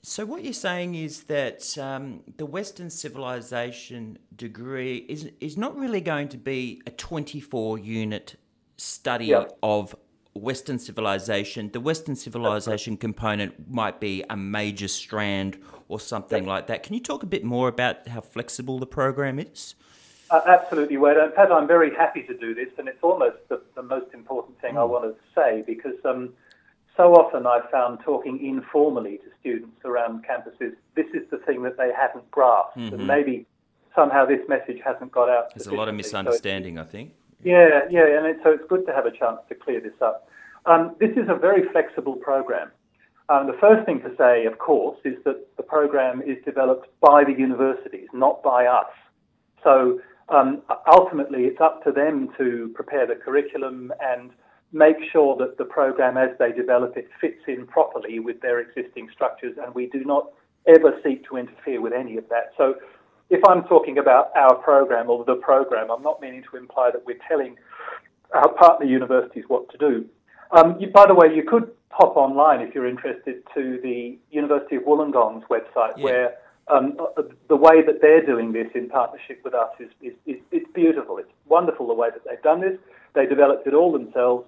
so, 0.00 0.24
what 0.26 0.44
you're 0.44 0.52
saying 0.52 0.94
is 0.94 1.24
that 1.24 1.76
um, 1.78 2.20
the 2.36 2.46
Western 2.46 2.90
civilization 2.90 4.18
degree 4.36 4.98
is, 5.08 5.30
is 5.40 5.56
not 5.56 5.76
really 5.76 6.00
going 6.00 6.28
to 6.28 6.36
be 6.36 6.82
a 6.86 6.90
24 6.90 7.78
unit 7.78 8.38
study 8.76 9.26
yep. 9.26 9.56
of 9.62 9.96
Western 10.34 10.78
civilization. 10.78 11.70
The 11.72 11.80
Western 11.80 12.16
civilization 12.16 12.96
component 12.96 13.70
might 13.70 13.98
be 13.98 14.22
a 14.28 14.36
major 14.36 14.88
strand 14.88 15.58
or 15.88 15.98
something 15.98 16.44
yep. 16.44 16.48
like 16.48 16.66
that. 16.66 16.82
Can 16.82 16.94
you 16.94 17.00
talk 17.00 17.22
a 17.22 17.26
bit 17.26 17.42
more 17.42 17.68
about 17.68 18.06
how 18.06 18.20
flexible 18.20 18.78
the 18.78 18.86
program 18.86 19.38
is? 19.38 19.74
Uh, 20.34 20.40
absolutely, 20.48 20.96
Wade. 20.96 21.16
In 21.16 21.30
fact, 21.30 21.52
I'm 21.52 21.68
very 21.68 21.94
happy 21.94 22.22
to 22.24 22.36
do 22.36 22.54
this, 22.54 22.68
and 22.76 22.88
it's 22.88 23.02
almost 23.02 23.36
the, 23.48 23.62
the 23.76 23.82
most 23.82 24.12
important 24.12 24.60
thing 24.60 24.74
mm. 24.74 24.80
I 24.80 24.84
want 24.84 25.04
to 25.04 25.14
say 25.32 25.62
because 25.64 25.94
um, 26.04 26.32
so 26.96 27.14
often 27.14 27.46
I've 27.46 27.70
found 27.70 28.00
talking 28.04 28.44
informally 28.44 29.18
to 29.18 29.24
students 29.38 29.78
around 29.84 30.24
campuses, 30.24 30.74
this 30.96 31.06
is 31.14 31.22
the 31.30 31.38
thing 31.38 31.62
that 31.62 31.76
they 31.76 31.90
haven't 31.96 32.28
grasped, 32.32 32.76
mm-hmm. 32.76 32.94
and 32.94 33.06
maybe 33.06 33.46
somehow 33.94 34.26
this 34.26 34.40
message 34.48 34.78
hasn't 34.84 35.12
got 35.12 35.28
out. 35.28 35.54
There's 35.54 35.68
a 35.68 35.74
lot 35.74 35.88
of 35.88 35.94
misunderstanding, 35.94 36.76
so 36.76 36.82
I 36.82 36.84
think. 36.84 37.12
Yeah, 37.44 37.82
yeah, 37.88 38.18
and 38.18 38.26
it, 38.26 38.38
so 38.42 38.50
it's 38.50 38.64
good 38.68 38.86
to 38.86 38.92
have 38.92 39.06
a 39.06 39.12
chance 39.12 39.38
to 39.48 39.54
clear 39.54 39.80
this 39.80 40.00
up. 40.00 40.28
Um, 40.66 40.96
this 40.98 41.10
is 41.10 41.28
a 41.28 41.36
very 41.36 41.68
flexible 41.70 42.16
program. 42.16 42.72
Um, 43.28 43.46
the 43.46 43.56
first 43.60 43.86
thing 43.86 44.00
to 44.00 44.10
say, 44.18 44.46
of 44.46 44.58
course, 44.58 44.98
is 45.04 45.14
that 45.24 45.56
the 45.56 45.62
program 45.62 46.22
is 46.22 46.38
developed 46.44 46.88
by 47.00 47.22
the 47.22 47.32
universities, 47.32 48.08
not 48.12 48.42
by 48.42 48.66
us. 48.66 48.90
So 49.62 50.00
um, 50.28 50.62
ultimately, 50.90 51.44
it's 51.44 51.60
up 51.60 51.84
to 51.84 51.92
them 51.92 52.30
to 52.38 52.70
prepare 52.74 53.06
the 53.06 53.14
curriculum 53.14 53.92
and 54.00 54.30
make 54.72 54.96
sure 55.12 55.36
that 55.36 55.58
the 55.58 55.64
program, 55.64 56.16
as 56.16 56.30
they 56.38 56.52
develop 56.52 56.96
it, 56.96 57.08
fits 57.20 57.40
in 57.46 57.66
properly 57.66 58.18
with 58.18 58.40
their 58.40 58.60
existing 58.60 59.08
structures, 59.12 59.56
and 59.62 59.74
we 59.74 59.86
do 59.86 60.04
not 60.04 60.32
ever 60.66 60.98
seek 61.04 61.28
to 61.28 61.36
interfere 61.36 61.80
with 61.80 61.92
any 61.92 62.16
of 62.16 62.28
that. 62.30 62.52
So, 62.56 62.74
if 63.30 63.40
I'm 63.48 63.64
talking 63.64 63.98
about 63.98 64.36
our 64.36 64.54
program 64.56 65.08
or 65.08 65.24
the 65.24 65.36
program, 65.36 65.90
I'm 65.90 66.02
not 66.02 66.20
meaning 66.20 66.42
to 66.50 66.58
imply 66.58 66.90
that 66.90 67.04
we're 67.06 67.18
telling 67.26 67.56
our 68.34 68.52
partner 68.54 68.86
universities 68.86 69.44
what 69.48 69.70
to 69.70 69.78
do. 69.78 70.04
Um, 70.50 70.76
you, 70.78 70.88
by 70.88 71.06
the 71.06 71.14
way, 71.14 71.34
you 71.34 71.42
could 71.42 71.70
hop 71.90 72.16
online 72.16 72.60
if 72.60 72.74
you're 72.74 72.88
interested 72.88 73.42
to 73.54 73.78
the 73.82 74.18
University 74.30 74.76
of 74.76 74.82
Wollongong's 74.82 75.44
website, 75.48 75.96
yeah. 75.96 76.04
where 76.04 76.34
um, 76.68 76.96
uh, 76.98 77.22
the 77.48 77.56
way 77.56 77.82
that 77.84 78.00
they're 78.00 78.24
doing 78.24 78.52
this 78.52 78.68
in 78.74 78.88
partnership 78.88 79.40
with 79.44 79.54
us 79.54 79.70
is, 79.78 79.90
is, 80.00 80.14
is, 80.26 80.36
it's 80.50 80.70
beautiful. 80.72 81.18
It's 81.18 81.30
wonderful 81.46 81.86
the 81.86 81.94
way 81.94 82.08
that 82.10 82.22
they've 82.28 82.42
done 82.42 82.60
this. 82.60 82.78
They 83.14 83.26
developed 83.26 83.66
it 83.66 83.74
all 83.74 83.92
themselves, 83.92 84.46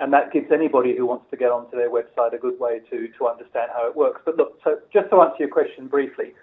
and 0.00 0.12
that 0.12 0.32
gives 0.32 0.50
anybody 0.52 0.96
who 0.96 1.06
wants 1.06 1.26
to 1.30 1.36
get 1.36 1.50
onto 1.50 1.76
their 1.76 1.90
website 1.90 2.34
a 2.34 2.38
good 2.38 2.58
way 2.58 2.80
to, 2.90 3.08
to 3.18 3.28
understand 3.28 3.70
how 3.74 3.86
it 3.88 3.96
works. 3.96 4.20
But 4.24 4.36
look, 4.36 4.58
so 4.64 4.78
just 4.92 5.10
to 5.10 5.20
answer 5.20 5.36
your 5.40 5.48
question 5.48 5.86
briefly, 5.86 6.34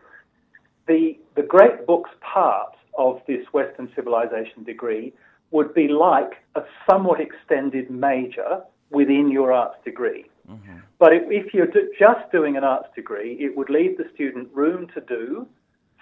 the, 0.87 1.17
the 1.35 1.43
great 1.43 1.85
books 1.85 2.09
part 2.21 2.75
of 2.97 3.21
this 3.27 3.45
Western 3.51 3.91
civilization 3.95 4.63
degree 4.63 5.13
would 5.51 5.73
be 5.73 5.87
like 5.87 6.33
a 6.55 6.61
somewhat 6.89 7.19
extended 7.19 7.89
major 7.89 8.61
within 8.91 9.29
your 9.29 9.51
arts 9.51 9.77
degree. 9.83 10.25
Mm-hmm. 10.49 10.77
But 10.97 11.13
if, 11.13 11.23
if 11.29 11.53
you're 11.53 11.67
just 11.67 12.31
doing 12.31 12.57
an 12.57 12.63
arts 12.63 12.89
degree, 12.95 13.37
it 13.39 13.55
would 13.55 13.69
leave 13.69 13.97
the 13.97 14.05
student 14.13 14.49
room 14.53 14.87
to 14.95 15.01
do, 15.01 15.47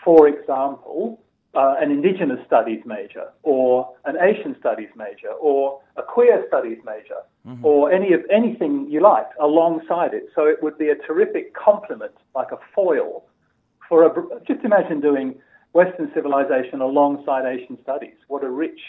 for 0.04 0.28
example, 0.28 1.20
uh, 1.54 1.76
an 1.80 1.92
Indigenous 1.92 2.40
studies 2.46 2.82
major, 2.86 3.30
or 3.44 3.94
an 4.06 4.16
Asian 4.22 4.56
studies 4.60 4.90
major, 4.96 5.32
or 5.42 5.82
a 5.96 6.04
queer 6.04 6.46
studies 6.48 6.78
major, 6.86 7.22
mm-hmm. 7.48 7.66
or 7.66 7.92
any 7.92 8.14
of 8.14 8.22
anything 8.32 8.88
you 8.90 9.02
like 9.02 9.28
alongside 9.40 10.14
it. 10.14 10.28
So 10.36 10.46
it 10.46 10.62
would 10.62 10.78
be 10.78 10.90
a 10.90 10.96
terrific 10.96 11.54
complement, 11.56 12.14
like 12.36 12.52
a 12.52 12.60
foil, 12.76 13.26
for 13.90 14.06
a. 14.06 14.40
Just 14.46 14.64
imagine 14.64 15.02
doing 15.02 15.36
Western 15.74 16.12
civilization 16.14 16.82
alongside 16.82 17.46
Asian 17.46 17.78
studies. 17.82 18.16
What 18.28 18.44
a 18.44 18.50
rich 18.50 18.80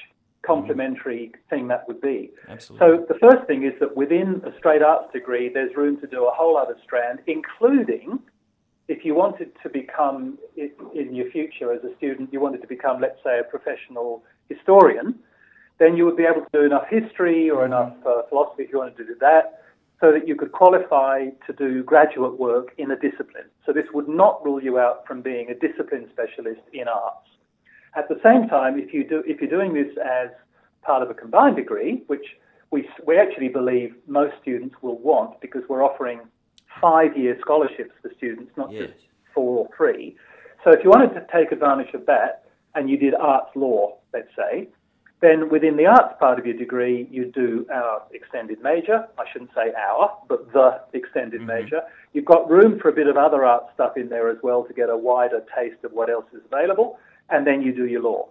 complementary 0.43 1.33
thing 1.51 1.69
that 1.69 1.87
would 1.89 2.01
be. 2.01 2.31
Absolutely. 2.49 2.87
So 2.87 3.05
the 3.13 3.19
first 3.19 3.47
thing 3.47 3.65
is 3.65 3.73
that 3.81 3.97
within 3.97 4.41
a 4.45 4.57
straight 4.59 4.83
arts 4.83 5.13
degree, 5.13 5.51
there's 5.53 5.75
room 5.77 6.01
to 6.01 6.07
do 6.07 6.27
a 6.27 6.31
whole 6.31 6.57
other 6.57 6.77
strand, 6.85 7.21
including 7.27 8.19
if 8.89 9.05
you 9.05 9.15
wanted 9.15 9.51
to 9.63 9.69
become 9.69 10.39
in 10.57 11.15
your 11.15 11.31
future 11.31 11.73
as 11.73 11.85
a 11.85 11.95
student, 11.97 12.33
you 12.33 12.41
wanted 12.41 12.63
to 12.63 12.67
become, 12.67 13.01
let's 13.01 13.19
say, 13.23 13.39
a 13.39 13.45
professional 13.45 14.23
historian, 14.49 15.15
then 15.79 15.97
you 15.97 16.05
would 16.07 16.17
be 16.17 16.25
able 16.25 16.41
to 16.41 16.51
do 16.53 16.63
enough 16.63 16.85
history 16.89 17.51
or 17.51 17.67
enough 17.67 17.93
uh, 18.07 18.23
philosophy 18.29 18.63
if 18.65 18.73
you 18.73 18.79
wanted 18.79 18.97
to 18.97 19.05
do 19.05 19.15
that, 19.21 19.63
so 20.01 20.11
that 20.13 20.27
you 20.27 20.35
could 20.35 20.53
qualify 20.53 21.27
to 21.47 21.53
do 21.53 21.83
graduate 21.83 22.39
work 22.39 22.73
in 22.79 22.91
a 22.91 22.97
discipline. 22.97 23.45
So 23.67 23.73
this 23.73 23.85
would 23.93 24.09
not 24.09 24.43
rule 24.45 24.63
you 24.63 24.79
out 24.79 25.07
from 25.07 25.21
being 25.21 25.51
a 25.51 25.55
discipline 25.55 26.09
specialist 26.11 26.63
in 26.73 26.89
arts. 26.89 27.29
At 27.95 28.09
the 28.09 28.21
same 28.23 28.49
time, 28.49 28.79
if 28.79 28.93
you 28.95 29.03
do, 29.05 29.23
if 29.27 29.41
you're 29.41 29.51
doing 29.51 29.73
this 29.75 29.97
as 29.99 30.29
part 30.83 31.03
of 31.03 31.11
a 31.11 31.15
combined 31.15 31.57
degree, 31.57 32.03
which 32.07 32.37
we, 32.71 32.89
we 33.07 33.19
actually 33.19 33.49
believe 33.49 33.95
most 34.07 34.35
students 34.43 34.77
will 34.83 34.99
want 34.99 35.41
because 35.41 35.63
we're 35.69 35.83
offering 35.85 36.21
five-year 36.81 37.37
scholarships 37.41 37.93
for 38.03 38.11
students, 38.17 38.53
not 38.57 38.71
yes. 38.71 38.89
just 38.89 39.05
four 39.35 39.59
or 39.59 39.69
three. 39.77 40.17
So 40.65 40.71
if 40.71 40.85
you 40.85 40.91
wanted 40.91 41.15
to 41.15 41.27
take 41.33 41.51
advantage 41.51 41.95
of 41.95 42.07
that 42.07 42.45
and 42.75 42.91
you 42.91 42.97
did 42.97 43.15
arts 43.15 43.51
law, 43.57 43.97
let's 44.13 44.29
say, 44.37 44.69
Then 45.21 45.49
within 45.49 45.77
the 45.77 45.87
arts 45.87 46.15
part 46.21 46.39
of 46.39 46.47
your 46.47 46.57
degree, 46.57 47.09
you 47.11 47.25
do 47.25 47.67
our 47.73 48.03
extended 48.13 48.63
major. 48.63 49.07
I 49.19 49.25
shouldn't 49.33 49.51
say 49.55 49.73
our, 49.75 50.17
but 50.29 50.53
the 50.53 50.81
extended 50.93 51.41
mm-hmm. 51.41 51.65
major. 51.65 51.83
You've 52.13 52.25
got 52.25 52.49
room 52.49 52.79
for 52.79 52.89
a 52.89 52.93
bit 52.93 53.09
of 53.09 53.17
other 53.17 53.45
art 53.45 53.65
stuff 53.75 53.97
in 53.97 54.09
there 54.09 54.31
as 54.31 54.39
well 54.43 54.63
to 54.65 54.73
get 54.73 54.89
a 54.89 54.97
wider 54.97 55.43
taste 55.57 55.83
of 55.83 55.93
what 55.93 56.09
else 56.09 56.27
is 56.33 56.43
available. 56.51 56.99
And 57.31 57.47
then 57.47 57.63
you 57.63 57.75
do 57.75 57.87
your 57.87 58.03
law. 58.03 58.29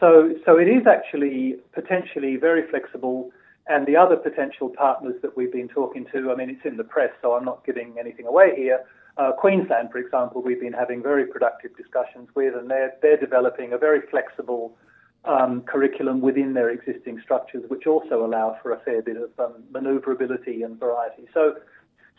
So, 0.00 0.34
so 0.44 0.58
it 0.58 0.68
is 0.68 0.86
actually 0.86 1.56
potentially 1.72 2.36
very 2.36 2.68
flexible. 2.68 3.30
And 3.66 3.86
the 3.86 3.96
other 3.96 4.16
potential 4.16 4.68
partners 4.68 5.16
that 5.22 5.36
we've 5.36 5.52
been 5.52 5.68
talking 5.68 6.06
to, 6.12 6.30
I 6.30 6.36
mean, 6.36 6.50
it's 6.50 6.64
in 6.64 6.76
the 6.76 6.84
press, 6.84 7.10
so 7.20 7.34
I'm 7.34 7.44
not 7.44 7.64
giving 7.64 7.96
anything 7.98 8.26
away 8.26 8.54
here. 8.56 8.84
Uh, 9.16 9.32
Queensland, 9.32 9.90
for 9.90 9.98
example, 9.98 10.42
we've 10.42 10.60
been 10.60 10.74
having 10.74 11.02
very 11.02 11.26
productive 11.26 11.74
discussions 11.76 12.28
with, 12.34 12.54
and 12.54 12.70
they're, 12.70 12.92
they're 13.00 13.16
developing 13.16 13.72
a 13.72 13.78
very 13.78 14.02
flexible 14.10 14.76
um, 15.24 15.62
curriculum 15.62 16.20
within 16.20 16.54
their 16.54 16.70
existing 16.70 17.20
structures, 17.22 17.64
which 17.68 17.86
also 17.86 18.24
allow 18.24 18.56
for 18.62 18.72
a 18.72 18.80
fair 18.80 19.02
bit 19.02 19.16
of 19.16 19.30
um, 19.38 19.62
manoeuvrability 19.72 20.64
and 20.64 20.78
variety. 20.78 21.26
So, 21.34 21.56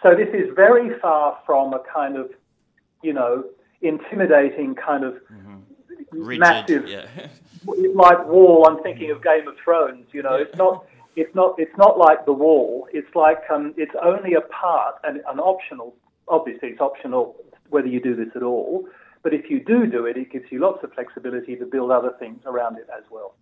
so 0.04 0.16
this 0.16 0.30
is 0.34 0.50
very 0.56 1.00
far 1.00 1.40
from 1.46 1.74
a 1.74 1.80
kind 1.94 2.18
of, 2.18 2.32
you 3.04 3.14
know, 3.14 3.46
intimidating 3.82 4.76
kind 4.76 5.04
of 5.04 5.14
mm-hmm. 5.32 5.57
Rigid, 6.12 6.40
massive, 6.40 6.88
yeah. 6.88 7.08
like 7.94 8.26
wall. 8.28 8.68
I'm 8.68 8.82
thinking 8.82 9.12
of 9.12 9.24
Game 9.24 9.48
of 9.48 9.56
Thrones. 9.64 10.06
You 10.12 10.24
know, 10.24 10.36
it's 10.36 10.56
not. 10.58 10.86
It's 11.16 11.34
not. 11.36 11.56
It's 11.58 11.78
not 11.78 11.98
like 11.98 12.26
the 12.26 12.34
wall. 12.34 12.88
It's 12.94 13.14
like 13.16 13.42
um, 13.52 13.74
it's 13.78 13.96
only 14.04 14.34
a 14.34 14.42
part 14.42 14.96
and 15.04 15.18
an 15.30 15.40
optional. 15.40 15.96
Obviously, 16.28 16.70
it's 16.70 16.82
optional 16.82 17.36
whether 17.70 17.88
you 17.88 18.00
do 18.00 18.16
this 18.16 18.30
at 18.36 18.44
all. 18.44 18.88
But 19.24 19.34
if 19.34 19.50
you 19.50 19.60
do 19.60 19.88
do 19.88 20.06
it, 20.06 20.16
it 20.16 20.32
gives 20.32 20.46
you 20.52 20.60
lots 20.60 20.84
of 20.84 20.94
flexibility 20.94 21.56
to 21.56 21.66
build 21.66 21.92
other 21.92 22.14
things 22.20 22.42
around 22.46 22.78
it 22.78 22.88
as 22.96 23.04
well. 23.12 23.36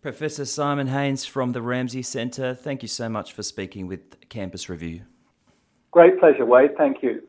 Professor 0.00 0.44
Simon 0.44 0.86
Haines 0.86 1.24
from 1.24 1.52
the 1.52 1.60
Ramsay 1.60 2.02
Centre, 2.02 2.54
thank 2.54 2.82
you 2.82 2.88
so 2.88 3.08
much 3.08 3.32
for 3.32 3.42
speaking 3.42 3.88
with 3.88 4.28
Campus 4.28 4.68
Review. 4.68 5.02
Great 5.90 6.20
pleasure, 6.20 6.44
Wade. 6.44 6.76
Thank 6.76 7.02
you. 7.02 7.22